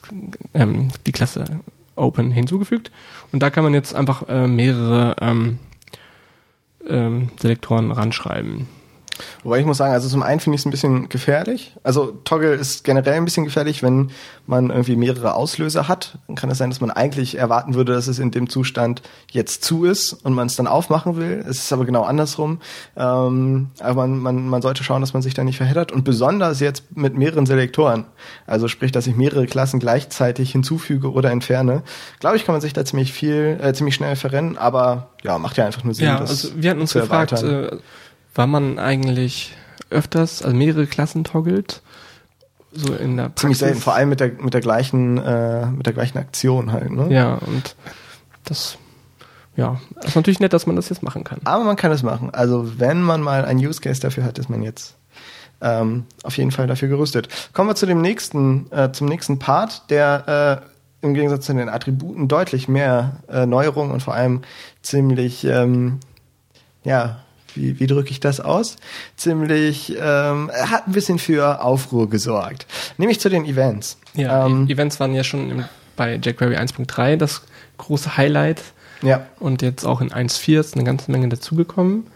[0.54, 1.44] ähm, die Klasse
[1.96, 2.92] Open hinzugefügt
[3.32, 5.58] und da kann man jetzt einfach äh, mehrere ähm,
[6.88, 8.68] ähm, Selektoren ranschreiben.
[9.42, 11.74] Wobei ich muss sagen, also zum einen finde ich es ein bisschen gefährlich.
[11.82, 14.10] Also Toggle ist generell ein bisschen gefährlich, wenn
[14.46, 16.18] man irgendwie mehrere Auslöser hat.
[16.26, 19.64] Dann kann es sein, dass man eigentlich erwarten würde, dass es in dem Zustand jetzt
[19.64, 21.44] zu ist und man es dann aufmachen will.
[21.48, 22.60] Es ist aber genau andersrum.
[22.96, 25.92] Ähm, aber man, man, man sollte schauen, dass man sich da nicht verheddert.
[25.92, 28.06] Und besonders jetzt mit mehreren Selektoren,
[28.46, 31.82] also sprich, dass ich mehrere Klassen gleichzeitig hinzufüge oder entferne,
[32.18, 34.58] glaube ich, kann man sich da ziemlich viel, äh, ziemlich schnell verrennen.
[34.58, 36.06] Aber ja, macht ja einfach nur Sinn.
[36.06, 37.78] Ja, also wir hatten uns gefragt, äh,
[38.34, 39.56] wann man eigentlich
[39.90, 41.82] öfters, also mehrere Klassen toggelt.
[42.72, 43.40] So in der Praxis.
[43.40, 46.92] Ziemlich selten, vor allem mit der, mit der gleichen, äh, mit der gleichen Aktion halt,
[46.92, 47.12] ne?
[47.12, 47.74] Ja, und
[48.44, 48.78] das,
[49.56, 51.40] ja, ist natürlich nett, dass man das jetzt machen kann.
[51.44, 52.30] Aber man kann es machen.
[52.30, 54.94] Also wenn man mal ein Use Case dafür hat, ist man jetzt
[55.60, 57.28] ähm, auf jeden Fall dafür gerüstet.
[57.52, 60.62] Kommen wir zu dem nächsten, äh, zum nächsten Part, der
[61.02, 64.42] äh, im Gegensatz zu den Attributen deutlich mehr äh, Neuerungen und vor allem
[64.82, 65.98] ziemlich ähm,
[66.84, 67.20] ja,
[67.54, 68.76] wie, wie drücke ich das aus?
[69.16, 72.66] Ziemlich, ähm, hat ein bisschen für Aufruhr gesorgt.
[72.98, 73.98] Nämlich zu den Events.
[74.14, 75.64] Ja, ähm, Events waren ja schon im,
[75.96, 77.42] bei jQuery 1.3 das
[77.78, 78.62] große Highlight.
[79.02, 79.26] Ja.
[79.38, 82.06] Und jetzt auch in 1.4 ist eine ganze Menge dazugekommen.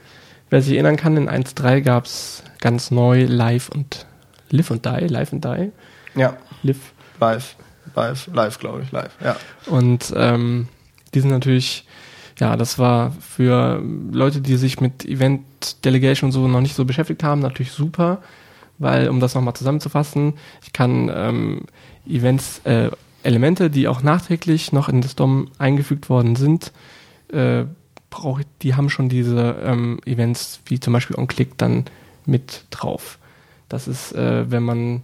[0.50, 4.06] Wer sich erinnern kann, in 1.3 gab es ganz neu Live und
[4.50, 5.72] Live und Die, Live und Die.
[6.14, 6.36] Ja.
[6.62, 6.92] Live.
[7.20, 7.56] Live.
[7.94, 9.36] Live, live, glaube ich, live, ja.
[9.66, 10.68] Und ähm,
[11.12, 11.86] die sind natürlich
[12.38, 16.84] ja, das war für Leute, die sich mit Event Delegation und so noch nicht so
[16.84, 18.22] beschäftigt haben, natürlich super,
[18.78, 21.62] weil, um das nochmal zusammenzufassen, ich kann ähm,
[22.06, 22.90] Events, äh,
[23.22, 26.72] Elemente, die auch nachträglich noch in das DOM eingefügt worden sind,
[27.32, 27.64] äh,
[28.10, 31.84] brauche die haben schon diese ähm, Events wie zum Beispiel OnClick dann
[32.26, 33.18] mit drauf.
[33.68, 35.02] Das ist, äh, wenn man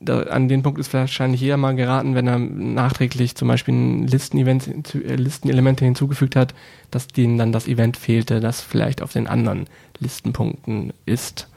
[0.00, 4.06] da, an den Punkt ist wahrscheinlich jeder mal geraten, wenn er nachträglich zum Beispiel ein
[4.06, 6.54] Listenevent, äh, Listenelemente hinzugefügt hat,
[6.90, 9.66] dass denen dann das Event fehlte, das vielleicht auf den anderen
[9.98, 11.48] Listenpunkten ist.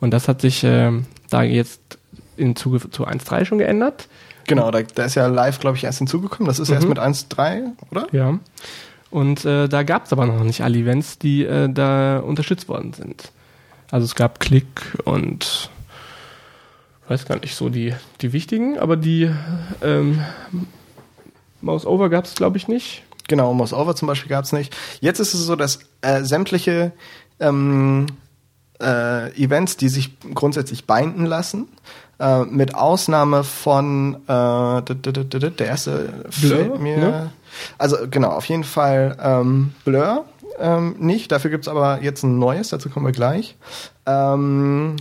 [0.00, 0.92] Und das hat sich äh,
[1.30, 1.98] da jetzt
[2.36, 4.08] im Zuge zu 1.3 schon geändert.
[4.46, 6.46] Genau, da, da ist ja live, glaube ich, erst hinzugekommen.
[6.46, 6.74] Das ist mhm.
[6.74, 8.06] erst mit 1.3, oder?
[8.12, 8.38] Ja.
[9.10, 12.92] Und äh, da gab es aber noch nicht alle Events, die äh, da unterstützt worden
[12.92, 13.30] sind.
[13.90, 15.70] Also es gab Klick und
[17.08, 19.30] weiß gar nicht, so die, die wichtigen, aber die
[19.82, 20.24] ähm,
[21.60, 23.02] Mouse Over gab es, glaube ich, nicht.
[23.28, 24.76] Genau, Mouse Over zum Beispiel gab es nicht.
[25.00, 26.92] Jetzt ist es so, dass äh, sämtliche
[27.40, 28.06] ähm,
[28.80, 31.68] äh, Events, die sich grundsätzlich binden lassen,
[32.18, 36.96] äh, mit Ausnahme von äh, der erste Blur, mir.
[36.98, 37.32] Ne?
[37.78, 40.24] Also genau, auf jeden Fall ähm, Blur
[40.58, 41.32] ähm, nicht.
[41.32, 43.56] Dafür gibt's aber jetzt ein neues, dazu kommen wir gleich.
[44.06, 44.96] Ähm,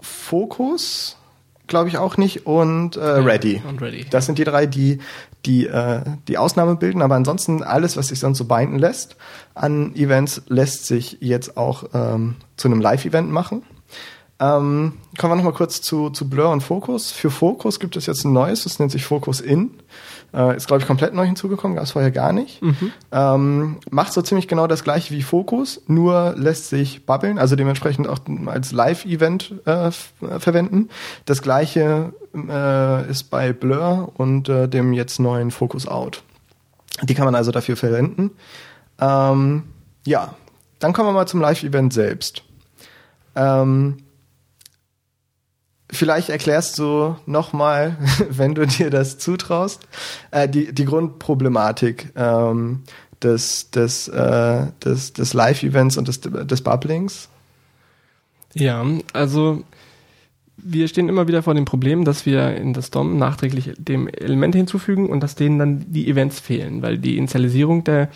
[0.00, 1.16] Focus,
[1.66, 3.62] glaube ich auch nicht, und äh, Ready.
[3.68, 4.06] Und Ready.
[4.10, 5.00] Das sind die drei, die
[5.46, 7.02] die, äh, die Ausnahme bilden.
[7.02, 9.16] Aber ansonsten alles, was sich sonst so binden lässt
[9.54, 13.62] an Events, lässt sich jetzt auch ähm, zu einem Live-Event machen.
[14.40, 17.10] Ähm, kommen wir nochmal kurz zu, zu Blur und Focus.
[17.10, 19.70] Für Focus gibt es jetzt ein neues, das nennt sich Focus In.
[20.32, 22.62] Äh, ist, glaube ich, komplett neu hinzugekommen, gab es vorher gar nicht.
[22.62, 22.92] Mhm.
[23.10, 28.06] Ähm, macht so ziemlich genau das gleiche wie Focus, nur lässt sich bubbeln, also dementsprechend
[28.06, 29.90] auch als Live-Event äh,
[30.38, 30.88] verwenden.
[31.24, 36.22] Das gleiche äh, ist bei Blur und äh, dem jetzt neuen Focus Out.
[37.02, 38.30] Die kann man also dafür verwenden.
[39.00, 39.64] Ähm,
[40.06, 40.34] ja,
[40.78, 42.44] dann kommen wir mal zum Live-Event selbst.
[43.34, 43.98] Ähm,
[45.90, 47.96] Vielleicht erklärst du nochmal,
[48.30, 49.80] wenn du dir das zutraust,
[50.30, 52.82] äh, die, die Grundproblematik ähm,
[53.22, 57.28] des, des, äh, des, des Live-Events und des, des Bubblings.
[58.54, 59.64] Ja, also
[60.56, 64.58] wir stehen immer wieder vor dem Problem, dass wir in das DOM nachträglich dem Elemente
[64.58, 68.08] hinzufügen und dass denen dann die Events fehlen, weil die Initialisierung der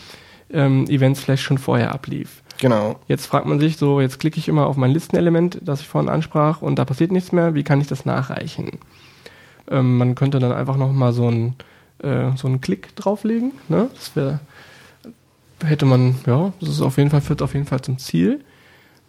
[0.51, 2.42] ähm, Events vielleicht schon vorher ablief.
[2.62, 2.94] Genau.
[3.09, 6.09] Jetzt fragt man sich so, jetzt klicke ich immer auf mein Listenelement, das ich vorhin
[6.09, 7.57] ansprach, und da passiert nichts mehr.
[7.57, 8.79] Wie kann ich das nachreichen?
[9.68, 11.57] Ähm, man könnte dann einfach nochmal so einen
[12.05, 13.51] äh, so einen Klick drauflegen.
[13.68, 13.90] Ne?
[13.92, 14.38] Das wäre
[15.64, 18.44] hätte man, ja, das ist auf jeden Fall, führt auf jeden Fall zum Ziel.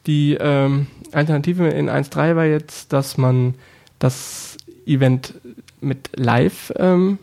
[0.07, 3.53] Die ähm, Alternative in 1.3 war jetzt, dass man
[3.99, 5.35] das Event
[5.79, 7.19] mit Live ähm,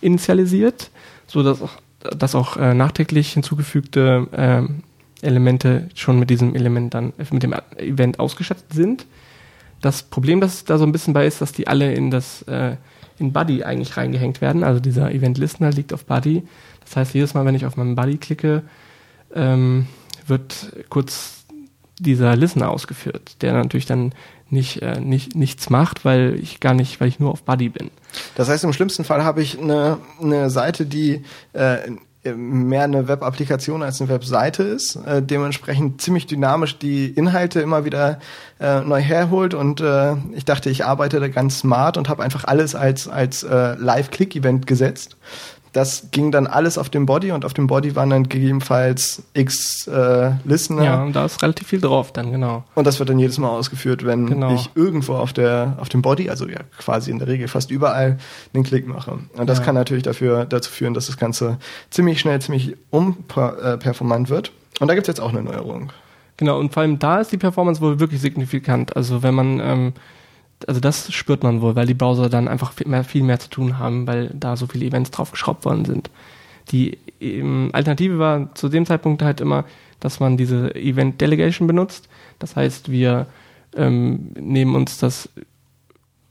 [0.00, 0.90] initialisiert,
[1.26, 1.72] so dass auch,
[2.16, 4.82] dass auch äh, nachträglich hinzugefügte ähm,
[5.22, 9.06] Elemente schon mit diesem Element dann, mit dem Event ausgestattet sind.
[9.80, 12.76] Das Problem, das da so ein bisschen bei ist, dass die alle in das, äh,
[13.18, 14.64] in Buddy eigentlich reingehängt werden.
[14.64, 16.42] Also dieser Event-Listener liegt auf Buddy.
[16.84, 18.62] Das heißt, jedes Mal, wenn ich auf meinen Buddy klicke,
[19.34, 19.86] ähm,
[20.26, 21.44] wird kurz
[21.98, 24.12] dieser Listener ausgeführt, der natürlich dann
[24.48, 27.90] nicht, äh, nicht, nichts macht, weil ich gar nicht, weil ich nur auf Buddy bin.
[28.34, 31.78] Das heißt, im schlimmsten Fall habe ich eine, eine Seite, die äh,
[32.34, 38.18] mehr eine Web-Applikation als eine Webseite ist, äh, dementsprechend ziemlich dynamisch die Inhalte immer wieder
[38.60, 42.44] äh, neu herholt und äh, ich dachte, ich arbeite da ganz smart und habe einfach
[42.44, 45.16] alles als als äh, Live-Click-Event gesetzt
[45.72, 49.86] das ging dann alles auf dem Body und auf dem Body waren dann gegebenenfalls x
[49.86, 50.84] äh, Listener.
[50.84, 52.64] Ja, und da ist relativ viel drauf dann, genau.
[52.74, 54.54] Und das wird dann jedes Mal ausgeführt, wenn Genau.
[54.54, 58.18] ich irgendwo auf der auf dem Body, also ja quasi in der Regel fast überall,
[58.54, 59.18] einen Klick mache.
[59.36, 59.64] Und das Ja.
[59.64, 61.58] kann natürlich dafür dazu führen, dass das Ganze
[61.90, 64.52] ziemlich schnell, ziemlich unperformant wird.
[64.80, 65.92] Und da gibt's jetzt auch eine Neuerung.
[66.38, 68.94] Genau, und vor allem da ist die Performance wohl wirklich signifikant.
[68.96, 69.92] Also wenn man, ähm,
[70.66, 73.50] also das spürt man wohl, weil die Browser dann einfach viel mehr, viel mehr zu
[73.50, 76.10] tun haben, weil da so viele Events draufgeschraubt worden sind.
[76.70, 79.64] Die ähm, Alternative war zu dem Zeitpunkt halt immer,
[80.00, 82.08] dass man diese Event Delegation benutzt.
[82.38, 83.26] Das heißt, wir
[83.74, 85.28] ähm, nehmen uns das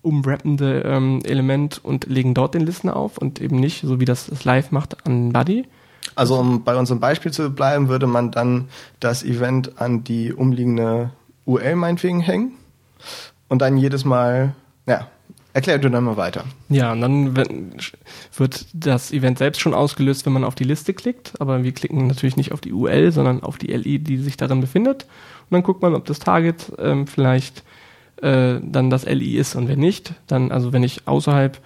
[0.01, 4.27] umwrappende ähm, Element und legen dort den Listener auf und eben nicht, so wie das,
[4.27, 5.65] das Live macht, an Buddy.
[6.13, 11.11] Also um bei unserem Beispiel zu bleiben, würde man dann das Event an die umliegende
[11.45, 12.53] URL meinetwegen hängen
[13.47, 14.53] und dann jedes Mal,
[14.87, 15.07] ja,
[15.53, 16.43] erklär du dann mal weiter.
[16.69, 21.33] Ja, und dann wird das Event selbst schon ausgelöst, wenn man auf die Liste klickt.
[21.39, 24.61] Aber wir klicken natürlich nicht auf die UL, sondern auf die LI, die sich darin
[24.61, 25.03] befindet.
[25.03, 27.63] Und dann guckt man, ob das Target ähm, vielleicht
[28.21, 29.55] äh, dann das LI ist.
[29.55, 31.59] Und wenn nicht, dann, also wenn ich außerhalb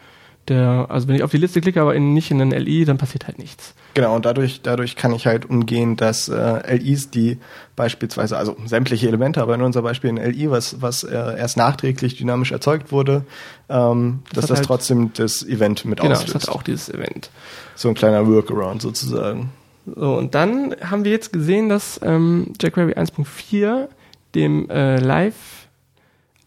[0.50, 2.98] der, also wenn ich auf die Liste klicke, aber in, nicht in den LI, dann
[2.98, 3.74] passiert halt nichts.
[3.94, 7.38] Genau, und dadurch, dadurch kann ich halt umgehen, dass äh, LIs, die
[7.76, 12.18] beispielsweise, also sämtliche Elemente, aber in unser Beispiel ein LI, was, was äh, erst nachträglich
[12.18, 13.26] dynamisch erzeugt wurde,
[13.70, 16.36] ähm, dass hat das halt- trotzdem das Event mit Genau, auslöst.
[16.36, 17.30] das hat auch dieses Event.
[17.76, 19.52] so ein kleiner Workaround sozusagen.
[19.86, 23.88] So, und dann haben wir jetzt gesehen, dass ähm, jQuery 1.4
[24.36, 25.68] dem äh, Live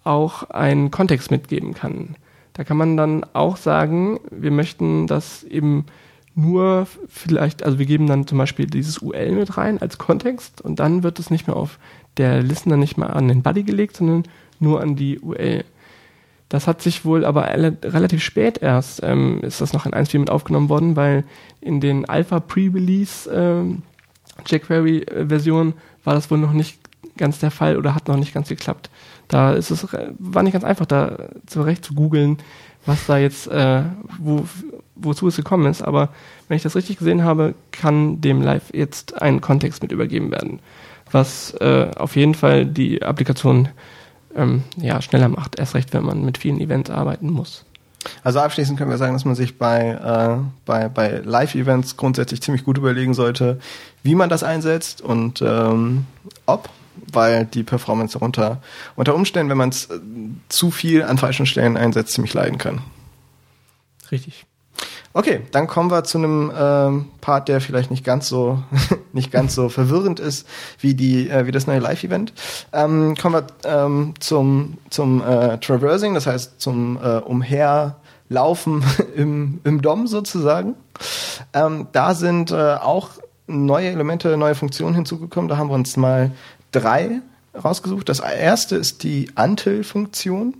[0.04, 2.16] auch einen Kontext mitgeben kann.
[2.54, 5.86] Da kann man dann auch sagen, wir möchten das eben
[6.34, 10.80] nur vielleicht, also wir geben dann zum Beispiel dieses UL mit rein als Kontext und
[10.80, 11.78] dann wird es nicht mehr auf
[12.16, 14.24] der Listener nicht mehr an den Buddy gelegt, sondern
[14.58, 15.64] nur an die UL.
[16.48, 20.30] Das hat sich wohl aber relativ spät erst, ähm, ist das noch in 1.4 mit
[20.30, 21.24] aufgenommen worden, weil
[21.62, 23.82] in den Alpha Pre-Release ähm,
[24.46, 26.78] jQuery-Versionen war das wohl noch nicht
[27.16, 28.90] ganz der Fall oder hat noch nicht ganz geklappt.
[29.28, 29.87] Da ist es,
[30.18, 32.38] war nicht ganz einfach, da zurecht zu googeln,
[32.87, 33.82] was da jetzt, äh,
[34.18, 34.44] wo,
[34.94, 35.82] wozu es gekommen ist.
[35.82, 36.11] Aber
[36.48, 40.61] wenn ich das richtig gesehen habe, kann dem Live jetzt ein Kontext mit übergeben werden.
[41.11, 43.68] Was äh, auf jeden Fall die Applikation
[44.35, 47.64] ähm, ja, schneller macht, erst recht, wenn man mit vielen Events arbeiten muss.
[48.24, 52.64] Also abschließend können wir sagen, dass man sich bei, äh, bei, bei Live-Events grundsätzlich ziemlich
[52.64, 53.61] gut überlegen sollte,
[54.02, 56.06] wie man das einsetzt und ähm,
[56.46, 56.68] ob,
[57.12, 58.61] weil die Performance darunter
[58.96, 59.98] unter Umständen, wenn man es äh,
[60.48, 62.81] zu viel an falschen Stellen einsetzt, ziemlich leiden kann.
[64.11, 64.46] Richtig.
[65.14, 68.62] Okay, dann kommen wir zu einem ähm, Part, der vielleicht nicht ganz so
[69.12, 72.33] nicht ganz so verwirrend ist wie die äh, wie das neue Live-Event.
[72.72, 78.85] Ähm, kommen wir ähm, zum zum äh, Traversing, das heißt zum äh, Umherlaufen
[79.16, 80.76] im im DOM sozusagen.
[81.52, 83.11] Ähm, da sind äh, auch
[83.46, 85.48] neue Elemente, neue Funktionen hinzugekommen.
[85.48, 86.31] Da haben wir uns mal
[86.72, 87.20] drei
[87.54, 88.08] rausgesucht.
[88.08, 90.54] Das erste ist die Until-Funktion.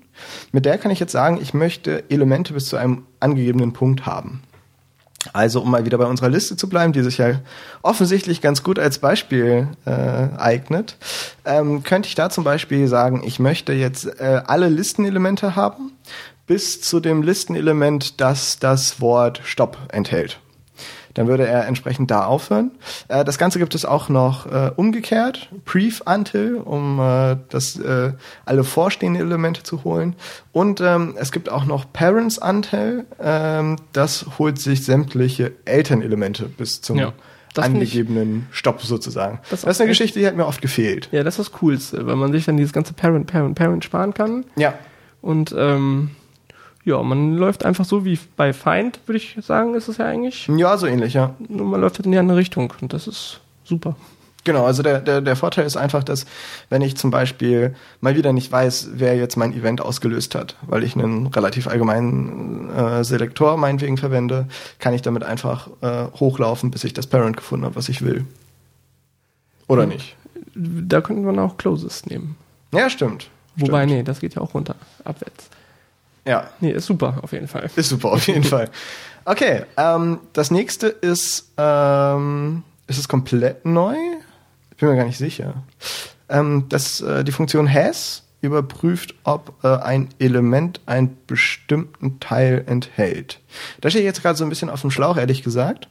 [0.53, 4.43] Mit der kann ich jetzt sagen, ich möchte Elemente bis zu einem angegebenen Punkt haben.
[5.33, 7.41] Also um mal wieder bei unserer Liste zu bleiben, die sich ja
[7.83, 9.91] offensichtlich ganz gut als Beispiel äh,
[10.37, 10.97] eignet,
[11.45, 15.93] ähm, könnte ich da zum Beispiel sagen, ich möchte jetzt äh, alle Listenelemente haben,
[16.47, 20.41] bis zu dem Listenelement, das das Wort Stopp enthält.
[21.15, 22.71] Dann würde er entsprechend da aufhören.
[23.09, 28.13] Äh, das Ganze gibt es auch noch äh, umgekehrt, Brief Until, um äh, das äh,
[28.45, 30.17] alle vorstehenden Elemente zu holen.
[30.53, 36.81] Und ähm, es gibt auch noch Parents Until, ähm, das holt sich sämtliche Elternelemente bis
[36.81, 37.13] zum Ja,
[37.55, 39.41] das find ich- angegebenen Stopp sozusagen.
[39.51, 41.09] Das Das, ist eine Geschichte, die hat mir oft gefehlt.
[41.13, 44.15] Ja, das ist das Coolste, weil man sich dann dieses ganze Parent, Parent, Parent sparen
[44.15, 44.45] kann.
[44.57, 44.75] Ja,
[45.21, 46.13] Und ähm,
[46.85, 50.49] ja, man läuft einfach so wie bei Feind, würde ich sagen, ist es ja eigentlich.
[50.49, 51.35] ja, so ähnlich, ja.
[51.49, 53.97] Nur man läuft halt in die andere Richtung und das ist super.
[54.45, 56.27] Genau, also der, der, der Vorteil ist einfach, dass
[56.69, 60.83] wenn ich zum Beispiel mal wieder nicht weiß, wer jetzt mein Event ausgelöst hat, weil
[60.83, 64.49] ich einen relativ allgemeinen äh, Selektor meinetwegen verwende,
[64.81, 68.27] kann ich damit einfach äh, hochlaufen, bis ich das Parent gefunden habe, was ich will.
[69.69, 70.17] Oder nicht?
[70.55, 72.37] Da könnte man auch Closes nehmen.
[72.73, 73.31] Ja, stimmt.
[73.55, 73.99] Wobei, stimmt.
[73.99, 75.51] nee, das geht ja auch runter, abwärts.
[76.25, 77.69] Ja, Nee, ist super, auf jeden Fall.
[77.77, 78.71] ist super, auf jeden Fall.
[79.25, 83.95] Okay, ähm, das nächste ist, ähm, ist es komplett neu?
[84.73, 85.55] Ich bin mir gar nicht sicher.
[86.29, 93.39] Ähm, das, äh, die Funktion has überprüft, ob äh, ein Element einen bestimmten Teil enthält.
[93.81, 95.87] Da stehe ich jetzt gerade so ein bisschen auf dem Schlauch, ehrlich gesagt.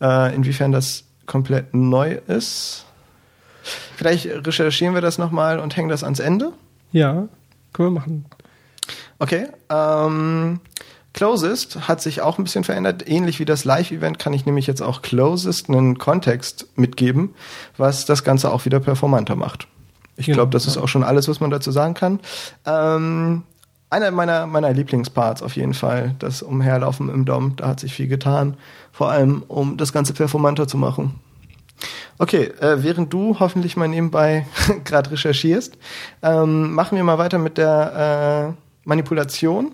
[0.00, 2.84] äh, inwiefern das komplett neu ist.
[3.96, 6.52] Vielleicht recherchieren wir das nochmal und hängen das ans Ende.
[6.92, 7.28] Ja,
[7.72, 8.24] können wir machen.
[9.18, 9.48] Okay.
[9.70, 10.60] Ähm,
[11.12, 13.08] Closest hat sich auch ein bisschen verändert.
[13.08, 17.34] Ähnlich wie das Live-Event kann ich nämlich jetzt auch Closest einen Kontext mitgeben,
[17.78, 19.66] was das Ganze auch wieder performanter macht.
[20.16, 22.20] Ich Genau, glaube, das ist auch schon alles, was man dazu sagen kann.
[22.66, 23.44] Ähm,
[23.88, 28.08] einer meiner, meiner Lieblingsparts auf jeden Fall, das Umherlaufen im Dom, da hat sich viel
[28.08, 28.56] getan.
[28.92, 31.14] Vor allem, um das Ganze performanter zu machen.
[32.18, 34.46] Okay, äh, während du hoffentlich mal nebenbei
[34.84, 35.78] gerade recherchierst,
[36.22, 39.72] ähm, machen wir mal weiter mit der äh, Manipulation.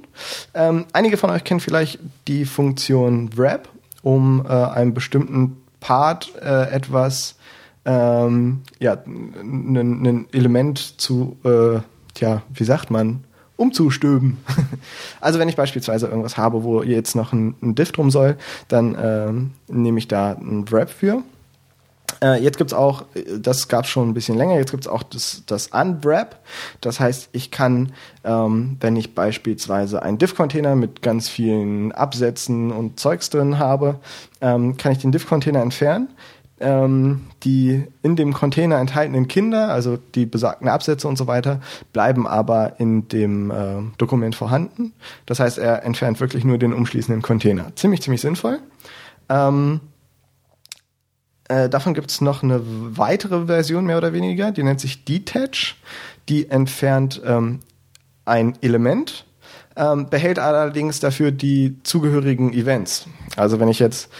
[0.54, 3.68] Ähm, einige von euch kennen vielleicht die Funktion Wrap,
[4.02, 7.36] um äh, einem bestimmten Part äh, etwas,
[7.84, 11.80] ähm, ja, ein Element zu, äh,
[12.14, 13.24] tja, wie sagt man,
[13.56, 14.38] umzustöben.
[15.20, 18.36] also wenn ich beispielsweise irgendwas habe, wo jetzt noch ein, ein Diff drum soll,
[18.68, 21.22] dann ähm, nehme ich da einen Wrap für.
[22.22, 25.42] Äh, jetzt gibt's auch, äh, das gab's schon ein bisschen länger, jetzt gibt's auch das,
[25.46, 26.36] das Unwrap.
[26.80, 27.92] Das heißt, ich kann,
[28.24, 33.96] ähm, wenn ich beispielsweise einen Diff-Container mit ganz vielen Absätzen und Zeugs drin habe,
[34.40, 36.08] ähm, kann ich den Diff-Container entfernen.
[36.60, 41.60] Ähm, die in dem Container enthaltenen Kinder, also die besagten Absätze und so weiter,
[41.92, 44.92] bleiben aber in dem äh, Dokument vorhanden.
[45.26, 47.74] Das heißt, er entfernt wirklich nur den umschließenden Container.
[47.74, 48.60] Ziemlich, ziemlich sinnvoll.
[49.28, 49.80] Ähm,
[51.52, 55.74] äh, davon gibt es noch eine weitere Version, mehr oder weniger, die nennt sich Detach.
[56.28, 57.60] Die entfernt ähm,
[58.24, 59.26] ein Element,
[59.76, 63.06] ähm, behält allerdings dafür die zugehörigen Events.
[63.36, 64.10] Also wenn ich jetzt,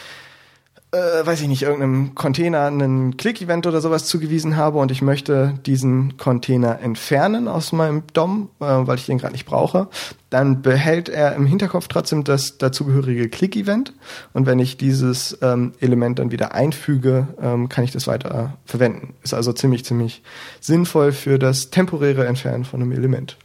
[0.93, 5.55] äh, weiß ich nicht, irgendeinem Container einen Click-Event oder sowas zugewiesen habe und ich möchte
[5.65, 9.87] diesen Container entfernen aus meinem DOM, äh, weil ich den gerade nicht brauche,
[10.29, 13.93] dann behält er im Hinterkopf trotzdem das dazugehörige Click-Event.
[14.33, 19.15] Und wenn ich dieses ähm, Element dann wieder einfüge, ähm, kann ich das weiter verwenden.
[19.23, 20.21] Ist also ziemlich, ziemlich
[20.59, 23.37] sinnvoll für das temporäre Entfernen von einem Element.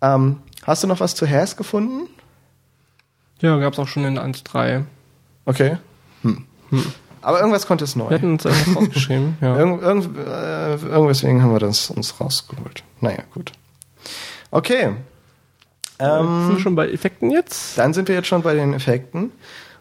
[0.00, 2.08] Ähm, hast du noch was zu Hash gefunden?
[3.40, 4.84] Ja, gab's auch schon in 1.3.
[5.44, 5.78] Okay.
[6.70, 6.84] Hm.
[7.22, 8.08] Aber irgendwas konnte es neu.
[8.08, 9.36] Wir hatten uns irgendwas rausgeschrieben.
[9.40, 9.58] Ja.
[9.58, 12.84] Irgend, irgend, äh, irgendweswegen haben wir das uns rausgeholt.
[13.00, 13.52] Naja, gut.
[14.50, 14.92] Okay.
[15.98, 17.76] sind wir Ähm, schon bei Effekten jetzt?
[17.78, 19.32] dann sind wir jetzt schon bei den Effekten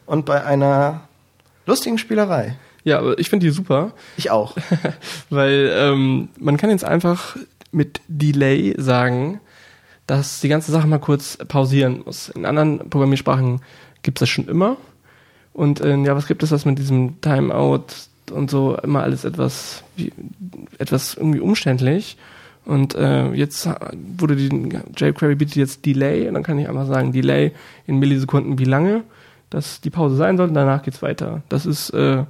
[0.05, 1.01] und bei einer
[1.65, 2.55] lustigen Spielerei.
[2.83, 4.55] Ja, aber ich finde die super, Ich auch.
[5.29, 7.35] weil ähm, man kann jetzt einfach
[7.71, 9.39] mit Delay sagen,
[10.07, 12.29] dass die ganze Sache mal kurz pausieren muss.
[12.29, 13.61] In anderen Programmiersprachen
[14.03, 14.77] gibt es das schon immer.
[15.55, 17.85] Und in JavaScript ist das mit diesem Timeout
[18.31, 20.11] und so immer alles etwas, wie,
[20.79, 22.17] etwas irgendwie umständlich.
[22.65, 23.69] Und äh, jetzt
[24.17, 24.49] wurde die
[24.97, 27.53] jQuery bietet jetzt Delay und dann kann ich einfach sagen Delay
[27.87, 29.03] in Millisekunden wie lange,
[29.49, 31.41] dass die Pause sein soll und danach geht's weiter.
[31.47, 32.23] Das ist äh,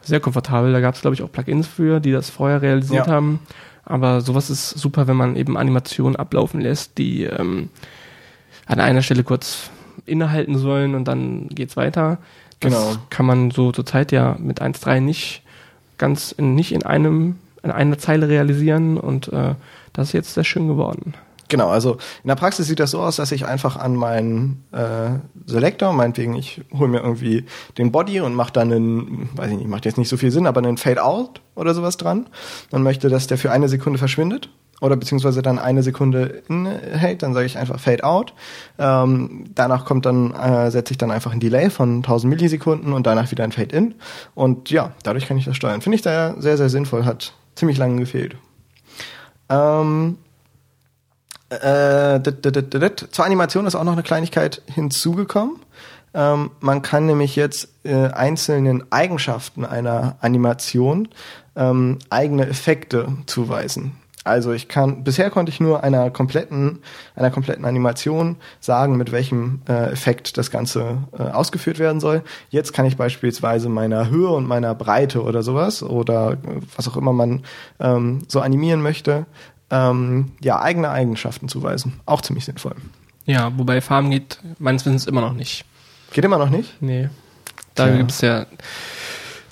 [0.00, 0.72] sehr komfortabel.
[0.72, 3.12] Da gab es glaube ich auch Plugins für, die das vorher realisiert Ja.
[3.12, 3.40] haben.
[3.84, 7.68] Aber sowas ist super, wenn man eben Animationen ablaufen lässt, die ähm,
[8.64, 9.70] an einer Stelle kurz
[10.06, 12.18] innehalten sollen und dann geht's weiter.
[12.60, 12.96] Das Genau.
[13.10, 15.42] kann man so zur Zeit ja mit 1.3 nicht
[15.98, 19.54] ganz in, nicht in einem in einer Zeile realisieren und äh,
[19.94, 21.14] das ist jetzt sehr schön geworden.
[21.48, 21.92] Genau, also
[22.22, 25.10] in der Praxis sieht das so aus, dass ich einfach an meinen äh,
[25.46, 27.44] Selektor, meinetwegen, ich hole mir irgendwie
[27.78, 30.46] den Body und mache dann einen, weiß ich nicht, macht jetzt nicht so viel Sinn,
[30.46, 32.26] aber einen Fade-Out oder sowas dran.
[32.70, 34.48] Man möchte, dass der für eine Sekunde verschwindet
[34.84, 38.34] oder beziehungsweise dann eine Sekunde innehält, dann sage ich einfach Fade-Out.
[38.78, 43.06] Ähm, danach kommt dann, äh, setze ich dann einfach ein Delay von 1000 Millisekunden und
[43.06, 43.94] danach wieder ein Fade-In.
[44.34, 45.80] Und ja, dadurch kann ich das steuern.
[45.80, 48.36] Finde ich da sehr, sehr sinnvoll, hat ziemlich lange gefehlt.
[49.48, 50.18] Ähm,
[51.48, 53.08] äh, dit, dit, dit.
[53.10, 55.56] Zur Animation ist auch noch eine Kleinigkeit hinzugekommen.
[56.12, 61.08] Ähm, man kann nämlich jetzt äh, einzelnen Eigenschaften einer Animation
[61.56, 63.92] ähm, eigene Effekte zuweisen.
[64.24, 66.78] Also ich kann, bisher konnte ich nur einer kompletten,
[67.14, 72.22] einer kompletten Animation sagen, mit welchem äh, Effekt das Ganze äh, ausgeführt werden soll.
[72.48, 76.36] Jetzt kann ich beispielsweise meiner Höhe und meiner Breite oder sowas oder äh,
[76.74, 77.42] was auch immer man
[77.80, 79.26] ähm, so animieren möchte,
[79.70, 82.00] ähm, ja, eigene Eigenschaften zuweisen.
[82.06, 82.74] Auch ziemlich sinnvoll.
[83.26, 85.66] Ja, wobei Farben geht meines Wissens immer noch nicht.
[86.12, 86.80] Geht immer noch nicht?
[86.80, 87.10] Nee.
[87.74, 87.96] Da Tja.
[87.96, 88.46] gibt's ja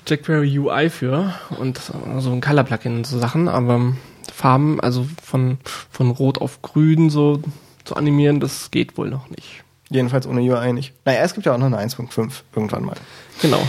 [0.07, 1.79] jQuery UI für und
[2.19, 3.93] so ein Color-Plugin und so Sachen, aber
[4.33, 5.57] Farben, also von,
[5.91, 7.41] von Rot auf Grün so
[7.83, 9.63] zu animieren, das geht wohl noch nicht.
[9.89, 10.93] Jedenfalls ohne UI nicht.
[11.05, 12.97] Naja, es gibt ja auch noch eine 1.5 irgendwann mal.
[13.41, 13.61] Genau.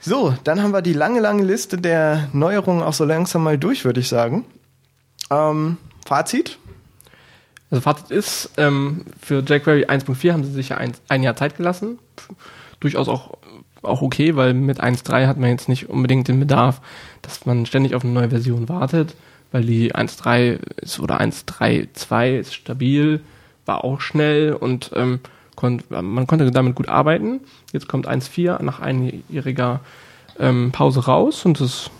[0.00, 3.84] So, dann haben wir die lange, lange Liste der Neuerungen auch so langsam mal durch,
[3.84, 4.44] würde ich sagen.
[5.30, 6.58] Ähm, Fazit?
[7.70, 11.56] Also Fazit ist, ähm, für jQuery 1.4 haben sie sich ja ein, ein Jahr Zeit
[11.56, 11.98] gelassen.
[12.78, 13.36] Durchaus auch
[13.82, 16.80] auch okay, weil mit 1.3 hat man jetzt nicht unbedingt den Bedarf,
[17.22, 19.14] dass man ständig auf eine neue Version wartet,
[19.52, 23.20] weil die 1.3 ist oder 1.3.2 ist stabil,
[23.66, 25.20] war auch schnell und ähm,
[25.56, 27.40] kon man konnte damit gut arbeiten.
[27.72, 29.80] Jetzt kommt 1.4 nach einjähriger
[30.38, 31.90] ähm, Pause raus und es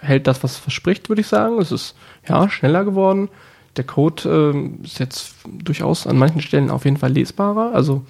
[0.00, 1.58] hält das, was es verspricht, würde ich sagen.
[1.60, 1.94] Es ist
[2.28, 3.28] ja schneller geworden.
[3.76, 7.72] Der Code ähm, ist jetzt durchaus an manchen Stellen auf jeden Fall lesbarer.
[7.74, 8.04] Also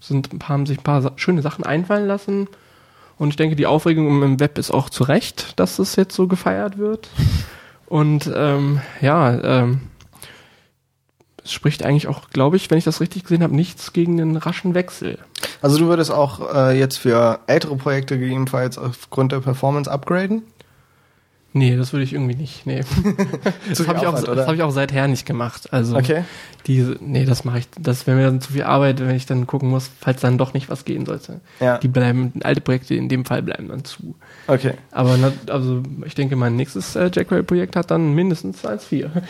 [0.00, 2.48] sind, haben sich ein paar schöne Sachen einfallen lassen.
[3.18, 6.28] Und ich denke, die Aufregung im Web ist auch zu Recht, dass es jetzt so
[6.28, 7.08] gefeiert wird.
[7.88, 9.80] Und ähm, ja, ähm,
[11.42, 14.36] es spricht eigentlich auch, glaube ich, wenn ich das richtig gesehen habe, nichts gegen den
[14.36, 15.18] raschen Wechsel.
[15.62, 20.42] Also du würdest auch äh, jetzt für ältere Projekte gegebenenfalls aufgrund der Performance upgraden?
[21.54, 22.66] Nee, das würde ich irgendwie nicht.
[22.66, 22.82] Nee.
[23.68, 25.72] das habe ich, auch, das hab ich auch seither nicht gemacht.
[25.72, 26.24] Also okay.
[26.66, 27.68] diese, nee, das mache ich.
[27.78, 30.52] Das wäre mir dann zu viel Arbeit, wenn ich dann gucken muss, falls dann doch
[30.52, 31.40] nicht was gehen sollte.
[31.60, 31.78] Ja.
[31.78, 34.14] Die bleiben, alte Projekte in dem Fall bleiben dann zu.
[34.46, 34.74] Okay.
[34.90, 35.16] Aber
[35.48, 39.08] also ich denke, mein nächstes äh, jQuery-Projekt hat dann mindestens 1.4.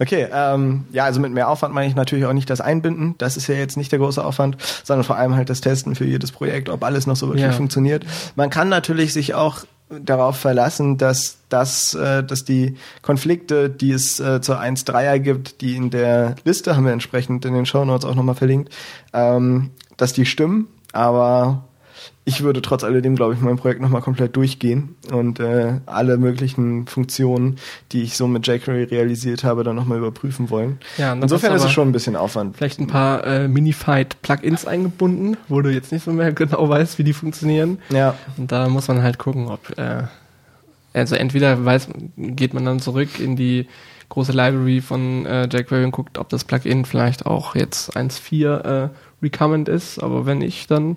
[0.00, 3.14] Okay, ähm, ja, also mit mehr Aufwand meine ich natürlich auch nicht das Einbinden.
[3.18, 6.04] Das ist ja jetzt nicht der große Aufwand, sondern vor allem halt das Testen für
[6.04, 7.52] jedes Projekt, ob alles noch so wirklich Ja.
[7.52, 8.04] funktioniert.
[8.34, 14.18] Man kann natürlich sich auch darauf verlassen, dass, dass, äh, dass die Konflikte, die es
[14.18, 18.14] äh, zur 1.3er gibt, die in der Liste haben wir entsprechend in den Shownotes auch
[18.14, 18.72] nochmal verlinkt,
[19.12, 21.64] ähm, dass die stimmen, aber
[22.26, 26.86] ich würde trotz alledem, glaube ich, mein Projekt nochmal komplett durchgehen und äh, alle möglichen
[26.86, 27.56] Funktionen,
[27.92, 30.78] die ich so mit jQuery realisiert habe, dann nochmal überprüfen wollen.
[30.96, 32.56] Ja, Insofern ist es schon ein bisschen Aufwand.
[32.56, 37.04] Vielleicht ein paar äh, Minified-Plugins eingebunden, wo du jetzt nicht so mehr genau weißt, wie
[37.04, 37.78] die funktionieren.
[37.90, 40.04] Ja, Und da muss man halt gucken, ob äh,
[40.94, 43.66] also entweder weiß, geht man dann zurück in die
[44.08, 48.88] große Library von äh, jQuery und guckt, ob das Plugin vielleicht auch jetzt 1.4 äh,
[49.22, 50.96] recommend ist, aber wenn nicht, dann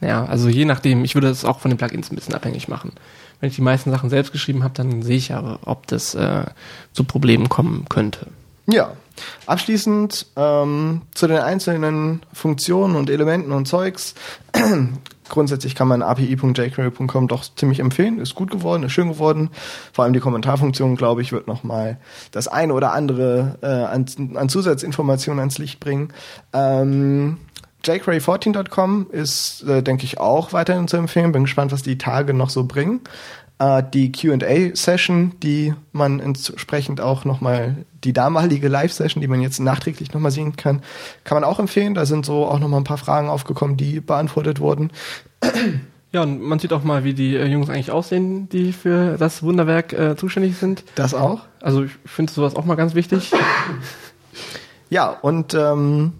[0.00, 2.92] naja, also je nachdem, ich würde das auch von den Plugins ein bisschen abhängig machen.
[3.40, 6.44] Wenn ich die meisten Sachen selbst geschrieben habe, dann sehe ich aber, ob das äh,
[6.92, 8.26] zu Problemen kommen könnte.
[8.66, 8.92] Ja.
[9.46, 14.14] Abschließend ähm, zu den einzelnen Funktionen und Elementen und Zeugs.
[15.28, 18.18] Grundsätzlich kann man api.jquery.com doch ziemlich empfehlen.
[18.18, 19.50] Ist gut geworden, ist schön geworden.
[19.92, 21.98] Vor allem die Kommentarfunktion, glaube ich, wird nochmal
[22.30, 26.12] das eine oder andere äh, an, an Zusatzinformationen ans Licht bringen.
[26.52, 27.38] Ähm,
[27.88, 31.32] jQuery14.com ist, äh, denke ich, auch weiterhin zu empfehlen.
[31.32, 33.00] Bin gespannt, was die Tage noch so bringen.
[33.58, 40.12] Äh, die Q&A-Session, die man entsprechend auch nochmal, die damalige Live-Session, die man jetzt nachträglich
[40.12, 40.82] nochmal sehen kann,
[41.24, 41.94] kann man auch empfehlen.
[41.94, 44.90] Da sind so auch nochmal ein paar Fragen aufgekommen, die beantwortet wurden.
[46.10, 49.42] Ja, und man sieht auch mal, wie die äh, Jungs eigentlich aussehen, die für das
[49.42, 50.84] Wunderwerk äh, zuständig sind.
[50.94, 51.42] Das auch.
[51.60, 53.30] Also ich finde sowas auch mal ganz wichtig.
[54.90, 56.14] Ja, und ähm,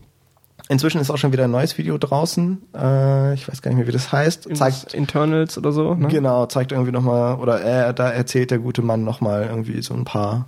[0.68, 2.62] inzwischen ist auch schon wieder ein neues Video draußen.
[2.74, 4.54] Äh, ich weiß gar nicht mehr, wie das heißt.
[4.56, 5.94] Zeigt Internals oder so.
[5.94, 6.08] Ne?
[6.08, 10.04] Genau, zeigt irgendwie nochmal, oder er, da erzählt der gute Mann nochmal irgendwie so ein
[10.04, 10.46] paar,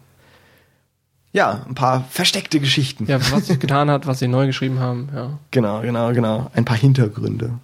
[1.33, 3.07] ja, ein paar versteckte Geschichten.
[3.07, 5.09] Ja, was sich getan hat, was sie neu geschrieben haben.
[5.14, 5.39] Ja.
[5.51, 6.51] Genau, genau, genau.
[6.55, 7.55] Ein paar Hintergründe.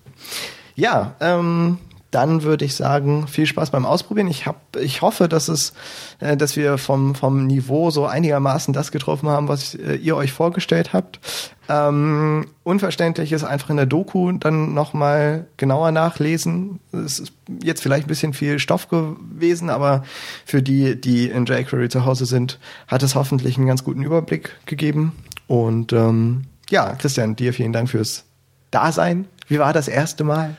[0.74, 1.78] Ja, ähm,
[2.16, 4.28] dann würde ich sagen, viel Spaß beim Ausprobieren.
[4.28, 5.74] Ich hab, ich hoffe, dass es,
[6.18, 10.32] äh, dass wir vom vom Niveau so einigermaßen das getroffen haben, was äh, ihr euch
[10.32, 11.20] vorgestellt habt.
[11.68, 16.80] Ähm, unverständlich ist einfach in der Doku dann nochmal genauer nachlesen.
[16.90, 20.02] Es ist jetzt vielleicht ein bisschen viel Stoff gewesen, aber
[20.46, 22.58] für die, die in jQuery zu Hause sind,
[22.88, 25.12] hat es hoffentlich einen ganz guten Überblick gegeben.
[25.48, 28.24] Und ähm, ja, Christian, dir vielen Dank fürs
[28.70, 29.26] Dasein.
[29.48, 30.56] Wie war das erste Mal?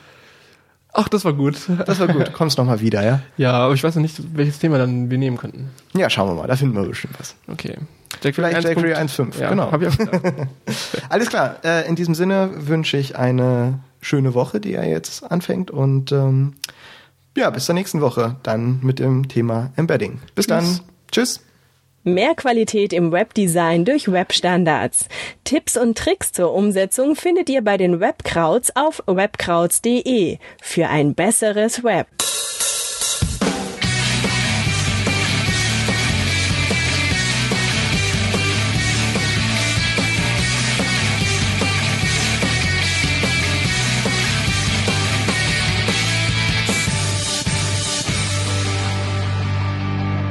[0.92, 1.68] Ach, das war gut.
[1.86, 2.32] Das war gut.
[2.32, 3.20] Kommst noch mal wieder, ja?
[3.36, 5.70] Ja, aber ich weiß noch nicht, welches Thema dann wir nehmen könnten.
[5.94, 6.48] Ja, schauen wir mal.
[6.48, 7.36] Da finden wir bestimmt was.
[7.46, 7.76] Okay.
[8.20, 9.70] Vielleicht jQuery 1.5, Ja, genau.
[9.70, 10.22] Hab ich auch gedacht.
[11.08, 11.56] Alles klar.
[11.62, 15.70] Äh, in diesem Sinne wünsche ich eine schöne Woche, die ja jetzt anfängt.
[15.70, 16.54] Und ähm,
[17.36, 20.20] ja, bis zur nächsten Woche dann mit dem Thema Embedding.
[20.34, 20.80] Bis dann.
[21.12, 21.40] Tschüss.
[22.14, 25.08] Mehr Qualität im Webdesign durch Webstandards.
[25.44, 31.84] Tipps und Tricks zur Umsetzung findet ihr bei den Webkrauts auf webkrauts.de für ein besseres
[31.84, 32.08] Web.